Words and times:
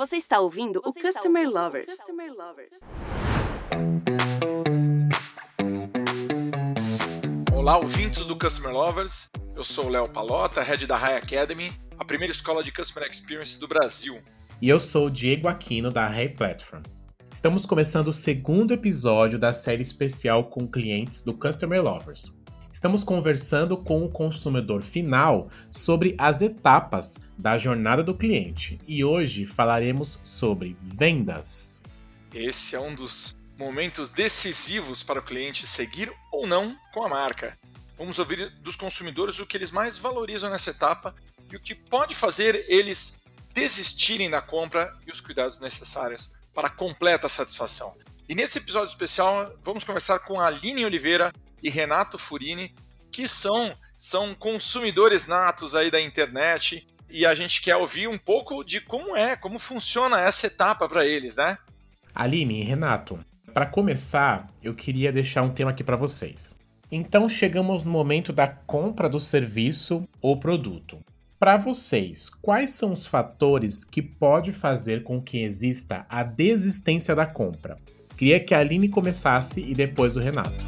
Você 0.00 0.16
está 0.16 0.40
ouvindo 0.40 0.80
Você 0.82 0.98
o 0.98 1.02
Customer 1.02 1.42
ouvindo 1.42 1.60
Lovers. 1.60 1.94
Customer 1.94 2.32
Lovers. 2.32 2.80
Olá, 7.52 7.76
ouvintes 7.76 8.24
do 8.24 8.34
Customer 8.34 8.72
Lovers. 8.72 9.26
Eu 9.54 9.62
sou 9.62 9.84
o 9.84 9.88
Léo 9.90 10.08
Palota, 10.08 10.62
head 10.62 10.86
da 10.86 10.96
High 10.96 11.18
Academy, 11.18 11.70
a 11.98 12.04
primeira 12.06 12.32
escola 12.32 12.64
de 12.64 12.72
Customer 12.72 13.06
Experience 13.10 13.60
do 13.60 13.68
Brasil. 13.68 14.18
E 14.62 14.70
eu 14.70 14.80
sou 14.80 15.08
o 15.08 15.10
Diego 15.10 15.48
Aquino 15.48 15.90
da 15.90 16.06
High 16.06 16.30
Platform. 16.30 16.82
Estamos 17.30 17.66
começando 17.66 18.08
o 18.08 18.12
segundo 18.12 18.72
episódio 18.72 19.38
da 19.38 19.52
série 19.52 19.82
especial 19.82 20.44
com 20.44 20.66
clientes 20.66 21.20
do 21.20 21.34
Customer 21.34 21.82
Lovers. 21.82 22.32
Estamos 22.72 23.02
conversando 23.02 23.76
com 23.76 24.04
o 24.04 24.08
consumidor 24.08 24.82
final 24.82 25.50
sobre 25.70 26.14
as 26.16 26.40
etapas 26.40 27.18
da 27.36 27.58
jornada 27.58 28.02
do 28.02 28.14
cliente 28.14 28.78
e 28.86 29.04
hoje 29.04 29.44
falaremos 29.44 30.20
sobre 30.22 30.76
vendas. 30.80 31.82
Esse 32.32 32.76
é 32.76 32.80
um 32.80 32.94
dos 32.94 33.36
momentos 33.58 34.08
decisivos 34.08 35.02
para 35.02 35.18
o 35.18 35.22
cliente 35.22 35.66
seguir 35.66 36.10
ou 36.32 36.46
não 36.46 36.76
com 36.94 37.04
a 37.04 37.08
marca. 37.08 37.58
Vamos 37.98 38.18
ouvir 38.18 38.48
dos 38.62 38.76
consumidores 38.76 39.38
o 39.40 39.46
que 39.46 39.56
eles 39.56 39.70
mais 39.70 39.98
valorizam 39.98 40.48
nessa 40.48 40.70
etapa 40.70 41.14
e 41.52 41.56
o 41.56 41.60
que 41.60 41.74
pode 41.74 42.14
fazer 42.14 42.64
eles 42.68 43.18
desistirem 43.52 44.30
da 44.30 44.40
compra 44.40 44.96
e 45.06 45.10
os 45.10 45.20
cuidados 45.20 45.60
necessários 45.60 46.32
para 46.54 46.70
completa 46.70 47.28
satisfação. 47.28 47.96
E 48.28 48.34
nesse 48.34 48.58
episódio 48.58 48.88
especial, 48.88 49.52
vamos 49.64 49.82
conversar 49.82 50.20
com 50.20 50.40
a 50.40 50.46
Aline 50.46 50.84
Oliveira, 50.84 51.32
e 51.62 51.70
Renato 51.70 52.18
Furini, 52.18 52.74
que 53.10 53.26
são, 53.26 53.74
são 53.98 54.34
consumidores 54.34 55.26
natos 55.26 55.74
aí 55.74 55.90
da 55.90 56.00
internet 56.00 56.86
e 57.08 57.26
a 57.26 57.34
gente 57.34 57.60
quer 57.60 57.76
ouvir 57.76 58.08
um 58.08 58.18
pouco 58.18 58.62
de 58.62 58.80
como 58.80 59.16
é, 59.16 59.36
como 59.36 59.58
funciona 59.58 60.20
essa 60.20 60.46
etapa 60.46 60.88
para 60.88 61.04
eles, 61.04 61.36
né? 61.36 61.58
Aline 62.14 62.60
e 62.60 62.64
Renato, 62.64 63.24
para 63.52 63.66
começar, 63.66 64.48
eu 64.62 64.74
queria 64.74 65.12
deixar 65.12 65.42
um 65.42 65.50
tema 65.50 65.70
aqui 65.70 65.82
para 65.82 65.96
vocês. 65.96 66.56
Então 66.90 67.28
chegamos 67.28 67.84
no 67.84 67.90
momento 67.90 68.32
da 68.32 68.48
compra 68.48 69.08
do 69.08 69.20
serviço 69.20 70.08
ou 70.20 70.38
produto. 70.38 70.98
Para 71.38 71.56
vocês, 71.56 72.28
quais 72.28 72.70
são 72.70 72.92
os 72.92 73.06
fatores 73.06 73.82
que 73.84 74.02
pode 74.02 74.52
fazer 74.52 75.02
com 75.02 75.22
que 75.22 75.38
exista 75.38 76.04
a 76.08 76.22
desistência 76.22 77.14
da 77.14 77.24
compra? 77.24 77.78
Queria 78.16 78.38
que 78.38 78.54
a 78.54 78.58
Aline 78.58 78.88
começasse 78.88 79.60
e 79.60 79.72
depois 79.72 80.16
o 80.16 80.20
Renato. 80.20 80.66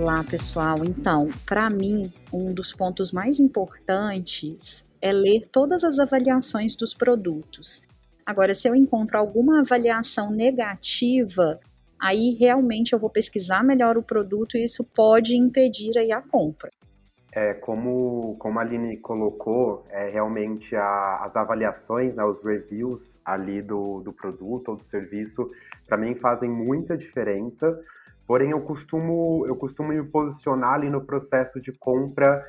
Olá, 0.00 0.22
pessoal. 0.22 0.84
Então, 0.84 1.28
para 1.44 1.68
mim, 1.68 2.12
um 2.32 2.54
dos 2.54 2.72
pontos 2.72 3.10
mais 3.10 3.40
importantes 3.40 4.84
é 5.02 5.10
ler 5.10 5.48
todas 5.50 5.82
as 5.82 5.98
avaliações 5.98 6.76
dos 6.76 6.94
produtos. 6.94 7.82
Agora, 8.24 8.54
se 8.54 8.68
eu 8.68 8.76
encontro 8.76 9.18
alguma 9.18 9.58
avaliação 9.58 10.30
negativa, 10.30 11.58
aí 12.00 12.36
realmente 12.38 12.92
eu 12.92 12.98
vou 13.00 13.10
pesquisar 13.10 13.64
melhor 13.64 13.98
o 13.98 14.02
produto 14.02 14.56
e 14.56 14.62
isso 14.62 14.84
pode 14.84 15.36
impedir 15.36 15.98
aí 15.98 16.12
a 16.12 16.22
compra. 16.22 16.70
É, 17.32 17.54
como, 17.54 18.36
como 18.38 18.60
a 18.60 18.62
Aline 18.62 18.98
colocou, 18.98 19.84
é, 19.90 20.10
realmente 20.10 20.76
a, 20.76 21.24
as 21.24 21.34
avaliações, 21.34 22.14
né, 22.14 22.24
os 22.24 22.40
reviews 22.44 23.02
ali 23.24 23.60
do, 23.60 24.00
do 24.00 24.12
produto 24.12 24.68
ou 24.68 24.76
do 24.76 24.84
serviço, 24.84 25.50
para 25.88 25.98
mim 25.98 26.14
fazem 26.14 26.48
muita 26.48 26.96
diferença, 26.96 27.76
Porém, 28.28 28.50
eu 28.50 28.60
costumo, 28.60 29.46
eu 29.46 29.56
costumo 29.56 29.88
me 29.88 30.04
posicionar 30.04 30.74
ali 30.74 30.90
no 30.90 31.00
processo 31.00 31.58
de 31.58 31.72
compra 31.72 32.44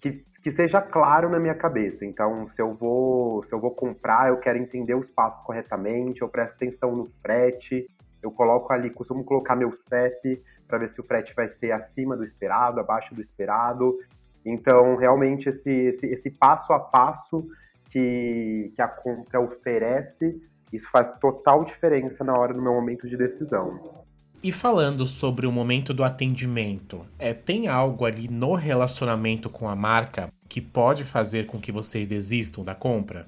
que, 0.00 0.24
que 0.42 0.50
seja 0.50 0.82
claro 0.82 1.30
na 1.30 1.38
minha 1.38 1.54
cabeça. 1.54 2.04
Então, 2.04 2.48
se 2.48 2.60
eu 2.60 2.74
vou, 2.74 3.40
se 3.44 3.54
eu 3.54 3.60
vou 3.60 3.70
comprar, 3.70 4.30
eu 4.30 4.38
quero 4.38 4.58
entender 4.58 4.96
os 4.96 5.08
passos 5.08 5.40
corretamente, 5.42 6.22
eu 6.22 6.28
presto 6.28 6.56
atenção 6.56 6.96
no 6.96 7.06
frete, 7.22 7.86
eu 8.20 8.32
coloco 8.32 8.72
ali, 8.72 8.90
costumo 8.90 9.22
colocar 9.22 9.54
meu 9.54 9.70
CEP 9.72 10.42
para 10.66 10.78
ver 10.78 10.90
se 10.90 11.00
o 11.00 11.04
frete 11.04 11.32
vai 11.36 11.46
ser 11.46 11.70
acima 11.70 12.16
do 12.16 12.24
esperado, 12.24 12.80
abaixo 12.80 13.14
do 13.14 13.22
esperado. 13.22 13.96
Então, 14.44 14.96
realmente, 14.96 15.48
esse, 15.48 15.70
esse, 15.70 16.06
esse 16.06 16.30
passo 16.32 16.72
a 16.72 16.80
passo 16.80 17.46
que, 17.92 18.72
que 18.74 18.82
a 18.82 18.88
compra 18.88 19.38
oferece, 19.38 20.42
isso 20.72 20.90
faz 20.90 21.08
total 21.20 21.64
diferença 21.64 22.24
na 22.24 22.36
hora 22.36 22.52
do 22.52 22.60
meu 22.60 22.72
momento 22.72 23.06
de 23.06 23.16
decisão. 23.16 24.04
E 24.46 24.52
falando 24.52 25.08
sobre 25.08 25.44
o 25.44 25.50
momento 25.50 25.92
do 25.92 26.04
atendimento, 26.04 27.04
é, 27.18 27.34
tem 27.34 27.66
algo 27.66 28.04
ali 28.04 28.28
no 28.28 28.54
relacionamento 28.54 29.50
com 29.50 29.68
a 29.68 29.74
marca 29.74 30.32
que 30.48 30.60
pode 30.60 31.02
fazer 31.02 31.46
com 31.46 31.58
que 31.58 31.72
vocês 31.72 32.06
desistam 32.06 32.62
da 32.62 32.72
compra? 32.72 33.26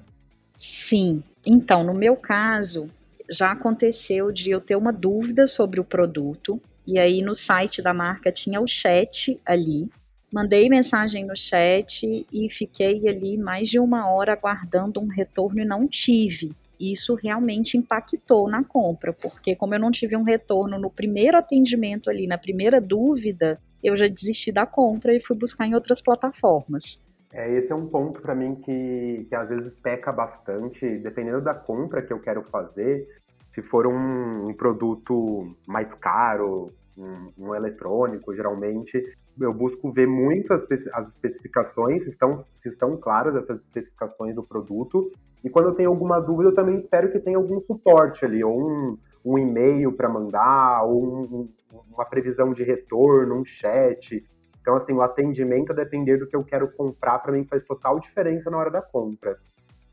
Sim. 0.55 1.21
Então, 1.45 1.83
no 1.83 1.93
meu 1.93 2.15
caso, 2.15 2.89
já 3.29 3.51
aconteceu 3.51 4.31
de 4.31 4.49
eu 4.49 4.61
ter 4.61 4.77
uma 4.77 4.93
dúvida 4.93 5.45
sobre 5.45 5.81
o 5.81 5.83
produto, 5.83 6.57
e 6.87 6.97
aí 6.97 7.21
no 7.21 7.35
site 7.35 7.81
da 7.81 7.93
marca 7.93 8.31
tinha 8.31 8.61
o 8.61 8.65
chat 8.65 9.37
ali. 9.45 9.89
Mandei 10.31 10.69
mensagem 10.69 11.25
no 11.25 11.35
chat 11.35 12.25
e 12.31 12.49
fiquei 12.49 13.09
ali 13.09 13.37
mais 13.37 13.67
de 13.67 13.77
uma 13.77 14.09
hora 14.09 14.31
aguardando 14.31 15.01
um 15.01 15.07
retorno 15.07 15.59
e 15.59 15.65
não 15.65 15.85
tive 15.85 16.55
isso 16.79 17.15
realmente 17.15 17.77
impactou 17.77 18.49
na 18.49 18.63
compra, 18.63 19.13
porque 19.13 19.55
como 19.55 19.75
eu 19.75 19.79
não 19.79 19.91
tive 19.91 20.15
um 20.15 20.23
retorno 20.23 20.79
no 20.79 20.89
primeiro 20.89 21.37
atendimento 21.37 22.09
ali, 22.09 22.25
na 22.25 22.37
primeira 22.37 22.79
dúvida, 22.79 23.59
eu 23.83 23.97
já 23.97 24.07
desisti 24.07 24.51
da 24.51 24.65
compra 24.65 25.13
e 25.13 25.21
fui 25.21 25.35
buscar 25.35 25.65
em 25.65 25.75
outras 25.75 26.01
plataformas. 26.01 27.05
É, 27.31 27.51
esse 27.57 27.71
é 27.71 27.75
um 27.75 27.87
ponto 27.87 28.21
para 28.21 28.33
mim 28.33 28.55
que, 28.55 29.27
que 29.29 29.35
às 29.35 29.47
vezes 29.49 29.71
peca 29.83 30.11
bastante, 30.11 30.97
dependendo 30.97 31.41
da 31.41 31.53
compra 31.53 32.01
que 32.01 32.11
eu 32.11 32.19
quero 32.19 32.43
fazer. 32.43 33.07
Se 33.53 33.61
for 33.61 33.85
um, 33.85 34.47
um 34.47 34.53
produto 34.53 35.55
mais 35.67 35.91
caro, 35.95 36.71
um, 36.97 37.31
um, 37.37 37.55
eletrônico, 37.55 38.35
geralmente, 38.35 39.15
eu 39.39 39.53
busco 39.53 39.91
ver 39.91 40.07
muito 40.07 40.53
as, 40.53 40.63
as 40.93 41.07
especificações, 41.07 42.03
se 42.03 42.09
estão, 42.09 42.37
se 42.61 42.69
estão 42.69 42.97
claras 42.97 43.35
essas 43.35 43.59
especificações 43.61 44.35
do 44.35 44.43
produto, 44.43 45.11
e 45.43 45.49
quando 45.49 45.69
eu 45.69 45.75
tenho 45.75 45.89
alguma 45.89 46.19
dúvida, 46.19 46.49
eu 46.49 46.55
também 46.55 46.79
espero 46.79 47.11
que 47.11 47.19
tenha 47.19 47.37
algum 47.37 47.61
suporte 47.61 48.25
ali, 48.25 48.43
ou 48.43 48.59
um, 48.59 48.97
um 49.23 49.37
e-mail 49.37 49.91
para 49.93 50.09
mandar, 50.09 50.83
ou 50.83 51.03
um, 51.03 51.49
uma 51.91 52.05
previsão 52.05 52.53
de 52.53 52.63
retorno, 52.63 53.35
um 53.35 53.45
chat. 53.45 54.25
Então, 54.61 54.75
assim, 54.75 54.93
o 54.93 55.01
atendimento, 55.01 55.71
a 55.71 55.75
depender 55.75 56.17
do 56.17 56.27
que 56.27 56.35
eu 56.35 56.43
quero 56.43 56.69
comprar, 56.73 57.19
para 57.19 57.31
mim 57.31 57.45
faz 57.45 57.63
total 57.63 57.99
diferença 57.99 58.49
na 58.49 58.57
hora 58.57 58.69
da 58.69 58.81
compra. 58.81 59.37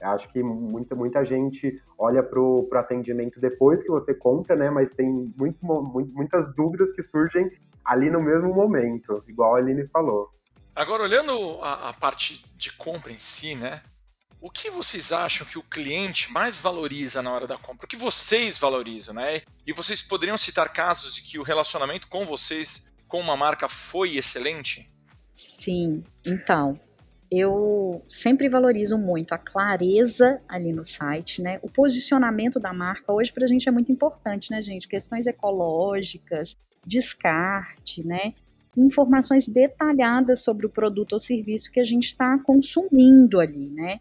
Eu 0.01 0.09
acho 0.11 0.31
que 0.33 0.43
muita, 0.43 0.95
muita 0.95 1.25
gente 1.25 1.81
olha 1.99 2.23
para 2.23 2.41
o 2.41 2.69
atendimento 2.75 3.41
depois 3.41 3.83
que 3.83 3.89
você 3.89 4.15
compra, 4.15 4.55
né? 4.55 4.71
Mas 4.71 4.91
tem 4.95 5.33
muitos, 5.37 5.61
muitas 5.63 6.55
dúvidas 6.55 6.93
que 6.95 7.03
surgem 7.03 7.51
ali 7.85 8.11
no 8.11 8.21
mesmo 8.21 8.53
momento, 8.55 9.23
igual 9.29 9.55
a 9.55 9.59
Aline 9.59 9.87
falou. 9.89 10.31
Agora, 10.75 11.05
olhando 11.05 11.33
a, 11.63 11.91
a 11.91 11.93
parte 11.95 12.45
de 12.57 12.77
compra 12.77 13.11
em 13.13 13.17
si, 13.17 13.55
né? 13.55 13.81
o 14.47 14.51
que 14.51 14.71
vocês 14.71 15.13
acham 15.13 15.45
que 15.45 15.59
o 15.59 15.63
cliente 15.63 16.33
mais 16.33 16.57
valoriza 16.57 17.21
na 17.21 17.33
hora 17.33 17.47
da 17.49 17.59
compra? 17.59 17.85
O 17.85 17.89
que 17.89 17.97
vocês 17.97 18.59
valorizam, 18.59 19.15
né? 19.15 19.43
E 19.67 19.73
vocês 19.73 20.01
poderiam 20.01 20.39
citar 20.39 20.73
casos 20.73 21.17
de 21.17 21.23
que 21.23 21.37
o 21.37 21.43
relacionamento 21.43 22.07
com 22.09 22.25
vocês, 22.25 22.93
com 23.09 23.21
uma 23.21 23.37
marca, 23.37 23.69
foi 23.69 24.17
excelente? 24.17 24.89
Sim, 25.33 26.05
então. 26.25 26.79
Eu 27.31 28.03
sempre 28.07 28.49
valorizo 28.49 28.97
muito 28.97 29.33
a 29.33 29.39
clareza 29.39 30.41
ali 30.49 30.73
no 30.73 30.85
site, 30.85 31.43
né? 31.43 31.59
O 31.63 31.69
posicionamento 31.69 32.61
da 32.61 32.73
marca 32.73 33.13
hoje 33.13 33.33
para 33.33 33.45
a 33.45 33.49
gente 33.49 33.69
é 33.69 33.73
muito 33.73 33.91
importante, 33.91 34.51
né, 34.51 34.63
gente? 34.63 34.87
Questões 34.87 35.27
ecológicas, 35.27 36.57
descarte, 36.87 38.07
né? 38.07 38.33
Informações 38.77 39.49
detalhadas 39.49 40.43
sobre 40.43 40.67
o 40.67 40.71
produto 40.71 41.15
ou 41.15 41.19
serviço 41.19 41.73
que 41.73 41.81
a 41.81 41.85
gente 41.85 42.07
está 42.07 42.39
consumindo 42.39 43.41
ali, 43.41 43.69
né? 43.71 43.99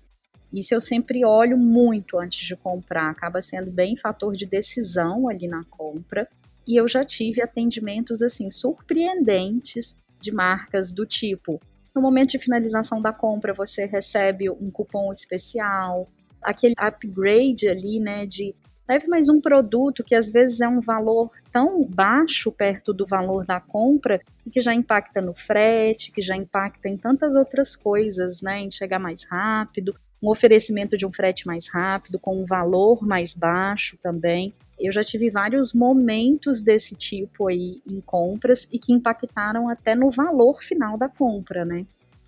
Isso 0.54 0.74
eu 0.74 0.80
sempre 0.80 1.25
olho 1.25 1.57
muito 1.57 2.18
antes 2.19 2.45
de 2.45 2.56
comprar, 2.56 3.10
acaba 3.10 3.42
sendo 3.42 3.71
bem 3.71 3.95
fator 3.95 4.33
de 4.33 4.45
decisão 4.45 5.28
ali 5.28 5.48
na 5.48 5.63
compra. 5.66 6.30
E 6.68 6.75
eu 6.75 6.88
já 6.88 7.04
tive 7.04 7.42
atendimentos 7.42 8.21
assim 8.21 8.50
surpreendentes 8.50 9.98
de 10.21 10.31
marcas 10.31 10.92
do 10.92 11.06
tipo: 11.06 11.60
no 11.95 12.01
momento 12.01 12.31
de 12.31 12.39
finalização 12.39 13.01
da 13.01 13.13
compra 13.13 13.53
você 13.53 13.86
recebe 13.86 14.50
um 14.50 14.69
cupom 14.69 15.12
especial, 15.12 16.07
aquele 16.42 16.75
upgrade 16.77 17.69
ali, 17.69 18.00
né, 18.00 18.25
de 18.25 18.53
leve 18.88 19.07
mais 19.07 19.30
um 19.30 19.42
produto 19.42 20.03
que 20.03 20.13
às 20.13 20.30
vezes 20.30 20.62
é 20.62 20.68
um 20.68 20.81
valor 20.81 21.31
tão 21.51 21.83
baixo 21.86 22.51
perto 22.51 22.94
do 22.94 23.06
valor 23.06 23.45
da 23.45 23.59
compra 23.59 24.21
e 24.45 24.50
que 24.51 24.59
já 24.59 24.74
impacta 24.74 25.21
no 25.21 25.33
frete, 25.33 26.12
que 26.12 26.21
já 26.21 26.36
impacta 26.36 26.88
em 26.89 26.97
tantas 26.97 27.36
outras 27.36 27.75
coisas, 27.75 28.42
né, 28.44 28.59
em 28.59 28.69
chegar 28.69 29.00
mais 29.00 29.24
rápido 29.24 29.95
um 30.25 30.30
oferecimento 30.30 30.97
de 30.97 31.06
um 31.06 31.12
frete 31.12 31.45
mais 31.45 31.68
rápido, 31.71 32.19
com 32.19 32.42
um 32.42 32.45
valor 32.45 33.06
mais 33.06 33.33
baixo 33.33 33.97
também. 34.01 34.53
Eu 34.80 34.92
já 34.92 35.01
tive 35.01 35.30
vários 35.30 35.74
momentos 35.74 36.62
desse 36.62 36.95
tipo 36.95 37.48
aí 37.48 37.81
em 37.88 38.01
compras 38.01 38.68
e 38.72 38.77
que 38.77 38.94
impactaram 38.94 39.69
até 39.69 39.95
no 39.95 40.10
valor 40.10 40.62
final 40.62 40.98
da 40.98 41.10
compra, 41.10 41.63
né? 41.63 41.86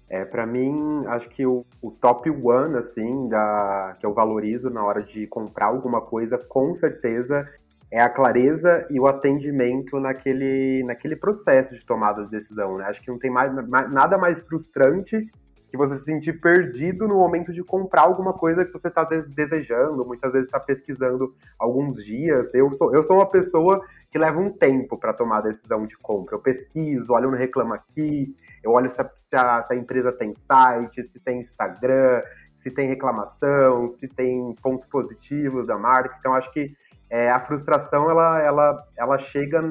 É, 0.10 0.24
para 0.24 0.46
mim, 0.46 1.06
acho 1.08 1.30
que 1.30 1.46
o, 1.46 1.66
o, 1.82 1.92
top 1.92 2.30
one, 2.30 2.78
assim, 2.78 3.28
da, 3.28 3.98
que 4.00 4.06
eu 4.06 4.14
valorizo 4.14 4.70
na 4.70 4.84
hora 4.84 5.04
de 5.04 5.28
comprar 5.28 5.66
alguma 5.66 6.00
coisa, 6.00 6.38
com 6.38 6.74
certeza, 6.76 7.46
é 7.92 8.02
a 8.02 8.08
clareza 8.10 8.88
e 8.90 9.00
o 9.00 9.08
atendimento 9.08 10.00
naquele, 10.00 10.82
naquele 10.84 11.18
processo 11.18 11.76
de 11.76 11.86
tomada 11.86 12.24
de 12.24 12.32
decisão, 12.32 12.78
né? 12.78 12.86
Acho 12.86 13.02
que 13.02 13.12
não 13.12 13.20
tem 13.20 13.30
mais, 13.30 13.54
nada 13.92 14.18
mais 14.18 14.40
frustrante 14.40 15.30
que 15.70 15.78
você 15.78 15.98
se 15.98 16.06
sentir 16.06 16.40
perdido 16.40 17.08
no 17.08 17.16
momento 17.16 17.52
de 17.52 17.64
comprar 17.64 18.04
alguma 18.04 18.34
coisa 18.34 18.64
que 18.64 18.72
você 18.72 18.88
está 18.88 19.04
desejando, 19.04 20.06
muitas 20.06 20.32
vezes 20.32 20.48
está 20.48 20.60
pesquisando 20.60 21.34
alguns 21.60 22.04
dias. 22.04 22.54
Eu 22.54 22.72
sou, 22.74 22.96
eu 22.96 23.04
sou 23.04 23.18
uma 23.18 23.30
pessoa 23.30 23.84
que 24.10 24.18
leva 24.18 24.40
um 24.40 24.50
tempo 24.50 24.98
para 24.98 25.14
tomar 25.14 25.40
a 25.40 25.42
decisão 25.42 25.86
de 25.86 25.98
compra. 25.98 26.36
Eu 26.36 26.40
pesquiso, 26.40 27.12
olho 27.12 27.30
no 27.30 27.38
Reclama 27.38 27.76
Aqui, 27.76 28.36
eu 28.64 28.72
olho 28.72 28.90
se 28.90 29.02
a, 29.02 29.06
se, 29.06 29.36
a, 29.36 29.64
se 29.64 29.74
a, 29.74 29.76
empresa 29.76 30.12
tem 30.12 30.34
site, 30.48 31.04
se 31.04 31.20
tem 31.20 31.42
Instagram, 31.42 32.22
se 32.62 32.72
tem 32.72 32.88
reclamação, 32.88 33.94
se 34.00 34.08
tem 34.08 34.56
pontos 34.62 34.88
positivos 34.88 35.68
da 35.68 35.78
marca. 35.78 36.16
Então, 36.20 36.34
acho 36.34 36.52
que 36.52 36.76
é, 37.10 37.30
a 37.30 37.40
frustração 37.40 38.10
ela, 38.10 38.42
ela, 38.42 38.88
ela 38.96 39.18
chega 39.18 39.62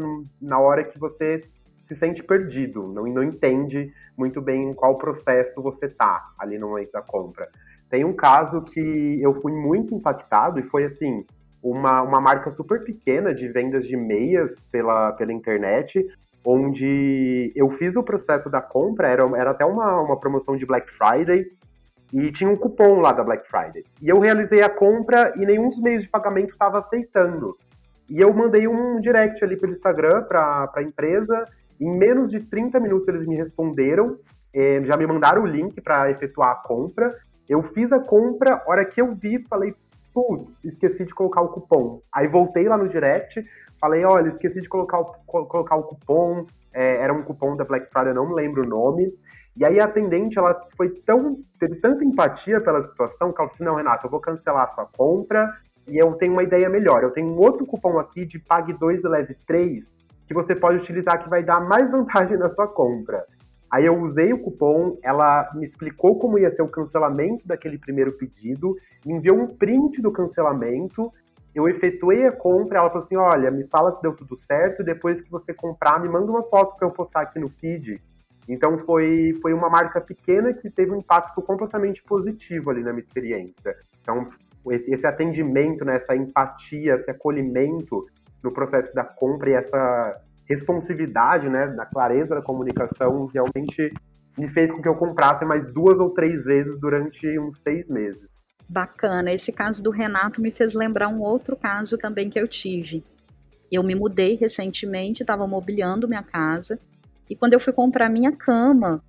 na 0.40 0.58
hora 0.58 0.84
que 0.84 0.98
você 0.98 1.42
se 1.86 1.96
sente 1.96 2.22
perdido, 2.22 2.88
não, 2.88 3.04
não 3.06 3.22
entende 3.22 3.92
muito 4.16 4.40
bem 4.40 4.70
em 4.70 4.74
qual 4.74 4.98
processo 4.98 5.62
você 5.62 5.88
tá 5.88 6.32
ali 6.38 6.58
no 6.58 6.68
momento 6.68 6.92
da 6.92 7.02
compra. 7.02 7.48
Tem 7.88 8.04
um 8.04 8.12
caso 8.12 8.62
que 8.62 9.20
eu 9.22 9.40
fui 9.40 9.52
muito 9.52 9.94
impactado 9.94 10.58
e 10.58 10.64
foi 10.64 10.84
assim, 10.84 11.24
uma, 11.62 12.02
uma 12.02 12.20
marca 12.20 12.50
super 12.50 12.82
pequena 12.82 13.34
de 13.34 13.48
vendas 13.48 13.86
de 13.86 13.96
meias 13.96 14.50
pela, 14.70 15.12
pela 15.12 15.32
internet, 15.32 16.04
onde 16.44 17.52
eu 17.54 17.70
fiz 17.70 17.96
o 17.96 18.02
processo 18.02 18.48
da 18.48 18.60
compra, 18.60 19.08
era, 19.08 19.22
era 19.36 19.50
até 19.50 19.64
uma, 19.64 20.00
uma 20.00 20.18
promoção 20.18 20.56
de 20.56 20.66
Black 20.66 20.90
Friday, 20.92 21.46
e 22.12 22.30
tinha 22.30 22.48
um 22.48 22.56
cupom 22.56 23.00
lá 23.00 23.12
da 23.12 23.24
Black 23.24 23.48
Friday. 23.48 23.84
E 24.00 24.08
eu 24.08 24.20
realizei 24.20 24.62
a 24.62 24.70
compra 24.70 25.34
e 25.36 25.44
nenhum 25.44 25.70
dos 25.70 25.80
meios 25.80 26.04
de 26.04 26.08
pagamento 26.08 26.52
estava 26.52 26.78
aceitando. 26.78 27.56
E 28.08 28.20
eu 28.20 28.32
mandei 28.32 28.68
um 28.68 29.00
direct 29.00 29.42
ali 29.42 29.56
pelo 29.56 29.72
Instagram 29.72 30.22
para 30.22 30.70
a 30.72 30.82
empresa. 30.82 31.44
Em 31.80 31.90
menos 31.90 32.30
de 32.30 32.40
30 32.40 32.80
minutos 32.80 33.08
eles 33.08 33.26
me 33.26 33.36
responderam, 33.36 34.18
eh, 34.52 34.82
já 34.84 34.96
me 34.96 35.06
mandaram 35.06 35.42
o 35.42 35.46
link 35.46 35.80
para 35.80 36.10
efetuar 36.10 36.50
a 36.50 36.54
compra. 36.54 37.14
Eu 37.48 37.62
fiz 37.62 37.92
a 37.92 38.00
compra, 38.00 38.62
hora 38.66 38.84
que 38.84 39.00
eu 39.00 39.14
vi, 39.14 39.44
falei, 39.48 39.74
putz, 40.12 40.50
esqueci 40.64 41.04
de 41.04 41.14
colocar 41.14 41.42
o 41.42 41.48
cupom. 41.48 42.00
Aí 42.12 42.26
voltei 42.26 42.66
lá 42.66 42.76
no 42.76 42.88
direct, 42.88 43.44
falei, 43.80 44.04
olha, 44.04 44.28
esqueci 44.28 44.60
de 44.60 44.68
colocar 44.68 45.00
o, 45.00 45.04
colocar 45.26 45.76
o 45.76 45.82
cupom, 45.82 46.46
é, 46.72 46.96
era 46.96 47.12
um 47.12 47.22
cupom 47.22 47.56
da 47.56 47.64
Black 47.64 47.90
Friday, 47.92 48.14
não 48.14 48.32
lembro 48.32 48.64
o 48.64 48.68
nome. 48.68 49.12
E 49.56 49.64
aí 49.64 49.78
a 49.80 49.84
atendente, 49.84 50.38
ela 50.38 50.58
foi 50.76 50.90
tão, 51.06 51.38
teve 51.58 51.76
tanta 51.76 52.04
empatia 52.04 52.60
pela 52.60 52.82
situação 52.82 53.32
que 53.32 53.40
ela 53.40 53.50
disse, 53.50 53.62
não, 53.62 53.76
Renato, 53.76 54.06
eu 54.06 54.10
vou 54.10 54.20
cancelar 54.20 54.64
a 54.64 54.68
sua 54.68 54.86
compra 54.86 55.50
e 55.88 55.96
eu 55.96 56.12
tenho 56.14 56.32
uma 56.32 56.42
ideia 56.42 56.68
melhor. 56.68 57.02
Eu 57.02 57.10
tenho 57.10 57.28
um 57.28 57.38
outro 57.38 57.64
cupom 57.64 57.98
aqui 57.98 58.24
de 58.26 58.38
Pague 58.38 58.72
2 58.72 59.04
e 59.04 59.08
Leve 59.08 59.34
3 59.46 59.84
que 60.26 60.34
você 60.34 60.54
pode 60.54 60.78
utilizar 60.78 61.22
que 61.22 61.28
vai 61.28 61.42
dar 61.42 61.60
mais 61.60 61.90
vantagem 61.90 62.36
na 62.36 62.48
sua 62.48 62.66
compra. 62.66 63.24
Aí 63.70 63.84
eu 63.84 64.00
usei 64.00 64.32
o 64.32 64.38
cupom, 64.38 64.98
ela 65.02 65.50
me 65.54 65.66
explicou 65.66 66.18
como 66.18 66.38
ia 66.38 66.54
ser 66.54 66.62
o 66.62 66.68
cancelamento 66.68 67.46
daquele 67.46 67.78
primeiro 67.78 68.12
pedido, 68.12 68.76
me 69.04 69.14
enviou 69.14 69.38
um 69.38 69.48
print 69.48 70.00
do 70.00 70.12
cancelamento, 70.12 71.10
eu 71.54 71.68
efetuei 71.68 72.26
a 72.26 72.32
compra, 72.32 72.78
ela 72.78 72.90
falou 72.90 73.04
assim, 73.04 73.16
olha, 73.16 73.50
me 73.50 73.66
fala 73.66 73.94
se 73.94 74.02
deu 74.02 74.14
tudo 74.14 74.36
certo, 74.36 74.84
depois 74.84 75.20
que 75.20 75.30
você 75.30 75.52
comprar, 75.52 76.00
me 76.00 76.08
manda 76.08 76.30
uma 76.30 76.42
foto 76.44 76.76
para 76.76 76.86
eu 76.86 76.92
postar 76.92 77.22
aqui 77.22 77.38
no 77.38 77.48
feed. 77.48 78.00
Então 78.48 78.78
foi, 78.78 79.36
foi 79.42 79.52
uma 79.52 79.68
marca 79.68 80.00
pequena 80.00 80.52
que 80.52 80.70
teve 80.70 80.92
um 80.92 80.98
impacto 80.98 81.42
completamente 81.42 82.02
positivo 82.02 82.70
ali 82.70 82.82
na 82.82 82.92
minha 82.92 83.04
experiência. 83.04 83.74
Então 84.00 84.28
esse, 84.72 85.06
atendimento, 85.06 85.84
né, 85.84 85.96
essa 85.96 86.14
empatia, 86.14 86.94
esse 86.94 87.10
acolhimento 87.10 88.04
no 88.46 88.52
processo 88.52 88.94
da 88.94 89.04
compra 89.04 89.50
e 89.50 89.54
essa 89.54 90.20
responsividade, 90.48 91.48
né, 91.48 91.66
na 91.66 91.84
clareza 91.84 92.36
da 92.36 92.42
comunicação, 92.42 93.26
realmente 93.26 93.92
me 94.38 94.48
fez 94.48 94.70
com 94.70 94.80
que 94.80 94.88
eu 94.88 94.94
comprasse 94.94 95.44
mais 95.44 95.72
duas 95.72 95.98
ou 95.98 96.10
três 96.10 96.44
vezes 96.44 96.78
durante 96.78 97.38
uns 97.38 97.60
seis 97.62 97.88
meses. 97.88 98.28
Bacana. 98.68 99.32
Esse 99.32 99.52
caso 99.52 99.82
do 99.82 99.90
Renato 99.90 100.40
me 100.40 100.50
fez 100.50 100.74
lembrar 100.74 101.08
um 101.08 101.20
outro 101.20 101.56
caso 101.56 101.98
também 101.98 102.30
que 102.30 102.38
eu 102.38 102.46
tive. 102.46 103.02
Eu 103.70 103.82
me 103.82 103.94
mudei 103.94 104.36
recentemente, 104.36 105.22
estava 105.22 105.46
mobiliando 105.46 106.08
minha 106.08 106.22
casa, 106.22 106.78
e 107.28 107.34
quando 107.34 107.54
eu 107.54 107.60
fui 107.60 107.72
comprar 107.72 108.08
minha 108.08 108.30
cama, 108.30 109.02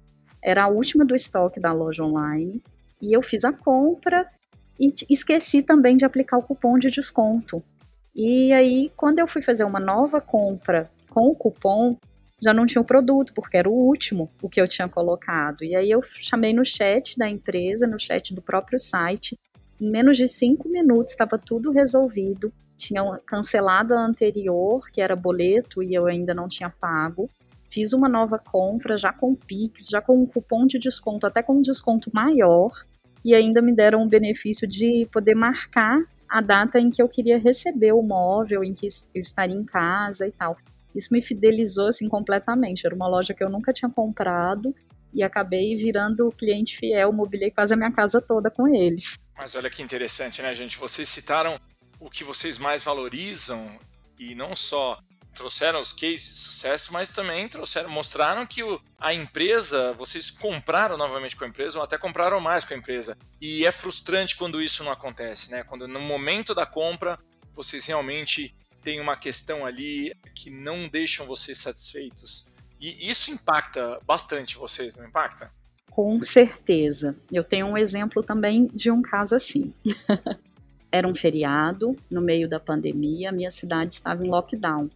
era 0.43 0.63
a 0.63 0.67
última 0.67 1.05
do 1.05 1.13
estoque 1.13 1.59
da 1.59 1.71
loja 1.71 2.03
online, 2.03 2.63
e 2.99 3.15
eu 3.15 3.21
fiz 3.21 3.45
a 3.45 3.53
compra 3.53 4.25
e 4.79 4.87
esqueci 5.09 5.61
também 5.61 5.95
de 5.95 6.05
aplicar 6.05 6.37
o 6.37 6.43
cupom 6.43 6.79
de 6.79 6.89
desconto. 6.89 7.63
E 8.17 8.51
aí, 8.51 8.91
quando 8.97 9.19
eu 9.19 9.27
fui 9.27 9.43
fazer 9.43 9.63
uma 9.63 9.79
nova 9.79 10.19
compra 10.19 10.89
com 11.07 11.27
o 11.27 11.35
cupom, 11.35 11.95
já 12.41 12.51
não 12.51 12.65
tinha 12.65 12.81
o 12.81 12.85
produto, 12.85 13.31
porque 13.31 13.57
era 13.57 13.69
o 13.69 13.73
último 13.73 14.31
o 14.41 14.49
que 14.49 14.59
eu 14.59 14.67
tinha 14.67 14.89
colocado. 14.89 15.63
E 15.63 15.75
aí 15.75 15.91
eu 15.91 16.01
chamei 16.01 16.51
no 16.51 16.65
chat 16.65 17.15
da 17.15 17.29
empresa, 17.29 17.85
no 17.85 17.99
chat 17.99 18.33
do 18.33 18.41
próprio 18.41 18.79
site. 18.79 19.37
Em 19.79 19.89
menos 19.91 20.17
de 20.17 20.27
cinco 20.27 20.67
minutos 20.67 21.11
estava 21.11 21.37
tudo 21.37 21.71
resolvido. 21.71 22.51
Tinham 22.75 23.19
cancelado 23.23 23.93
a 23.93 24.03
anterior, 24.03 24.87
que 24.91 24.99
era 24.99 25.15
boleto, 25.15 25.83
e 25.83 25.93
eu 25.93 26.07
ainda 26.07 26.33
não 26.33 26.47
tinha 26.47 26.71
pago. 26.71 27.29
Fiz 27.71 27.93
uma 27.93 28.09
nova 28.09 28.39
compra, 28.39 28.97
já 28.97 29.13
com 29.13 29.35
Pix, 29.35 29.89
já 29.89 30.01
com 30.01 30.23
um 30.23 30.25
cupom 30.25 30.65
de 30.65 30.79
desconto, 30.79 31.27
até 31.27 31.43
com 31.43 31.53
um 31.53 31.61
desconto 31.61 32.09
maior. 32.11 32.71
E 33.23 33.35
ainda 33.35 33.61
me 33.61 33.75
deram 33.75 34.01
o 34.01 34.09
benefício 34.09 34.67
de 34.67 35.07
poder 35.11 35.35
marcar 35.35 36.01
a 36.29 36.41
data 36.41 36.79
em 36.79 36.89
que 36.89 37.01
eu 37.01 37.07
queria 37.07 37.37
receber 37.37 37.93
o 37.93 38.01
móvel, 38.01 38.63
em 38.63 38.73
que 38.73 38.87
eu 39.13 39.21
estaria 39.21 39.55
em 39.55 39.63
casa 39.63 40.27
e 40.27 40.31
tal. 40.31 40.57
Isso 40.95 41.09
me 41.11 41.21
fidelizou 41.21 41.87
assim 41.87 42.09
completamente. 42.09 42.85
Era 42.85 42.95
uma 42.95 43.07
loja 43.07 43.33
que 43.33 43.43
eu 43.43 43.49
nunca 43.49 43.71
tinha 43.71 43.89
comprado 43.89 44.73
e 45.13 45.23
acabei 45.23 45.73
virando 45.75 46.31
cliente 46.31 46.77
fiel, 46.77 47.13
mobilei 47.13 47.51
quase 47.51 47.73
a 47.73 47.77
minha 47.77 47.91
casa 47.91 48.21
toda 48.21 48.49
com 48.49 48.67
eles. 48.67 49.15
Mas 49.37 49.55
olha 49.55 49.69
que 49.69 49.81
interessante, 49.81 50.41
né, 50.41 50.53
gente? 50.53 50.77
Vocês 50.77 51.07
citaram 51.07 51.55
o 51.99 52.09
que 52.09 52.23
vocês 52.23 52.57
mais 52.57 52.83
valorizam 52.83 53.67
e 54.19 54.35
não 54.35 54.55
só 54.55 54.99
trouxeram 55.37 55.79
os 55.79 55.93
cases 55.93 56.25
de 56.25 56.33
sucesso, 56.33 56.91
mas 56.91 57.11
também 57.11 57.47
trouxeram, 57.47 57.89
mostraram 57.89 58.45
que 58.45 58.63
o, 58.63 58.81
a 58.97 59.13
empresa, 59.13 59.93
vocês 59.93 60.31
compraram 60.31 60.97
novamente 60.97 61.35
com 61.35 61.45
a 61.45 61.47
empresa 61.47 61.77
ou 61.77 61.83
até 61.83 61.97
compraram 61.97 62.39
mais 62.39 62.65
com 62.65 62.73
a 62.73 62.77
empresa. 62.77 63.15
E 63.39 63.65
é 63.65 63.71
frustrante 63.71 64.35
quando 64.35 64.61
isso 64.61 64.83
não 64.83 64.91
acontece, 64.91 65.51
né? 65.51 65.63
Quando 65.63 65.87
no 65.87 65.99
momento 66.01 66.55
da 66.55 66.65
compra 66.65 67.17
vocês 67.53 67.85
realmente 67.85 68.55
tem 68.83 68.99
uma 68.99 69.15
questão 69.15 69.65
ali 69.65 70.13
que 70.35 70.49
não 70.49 70.87
deixam 70.87 71.25
vocês 71.25 71.57
satisfeitos. 71.57 72.55
E 72.79 73.09
isso 73.09 73.31
impacta 73.31 73.99
bastante 74.05 74.57
vocês, 74.57 74.95
não 74.95 75.05
impacta? 75.05 75.51
Com 75.89 76.21
certeza. 76.21 77.17
Eu 77.31 77.43
tenho 77.43 77.65
um 77.67 77.77
exemplo 77.77 78.21
também 78.21 78.67
de 78.73 78.91
um 78.91 79.01
caso 79.01 79.35
assim. 79.35 79.73
Era 80.91 81.07
um 81.07 81.13
feriado, 81.13 81.95
no 82.09 82.21
meio 82.21 82.47
da 82.47 82.59
pandemia, 82.59 83.31
minha 83.31 83.51
cidade 83.51 83.93
estava 83.93 84.23
em 84.23 84.29
lockdown. 84.29 84.89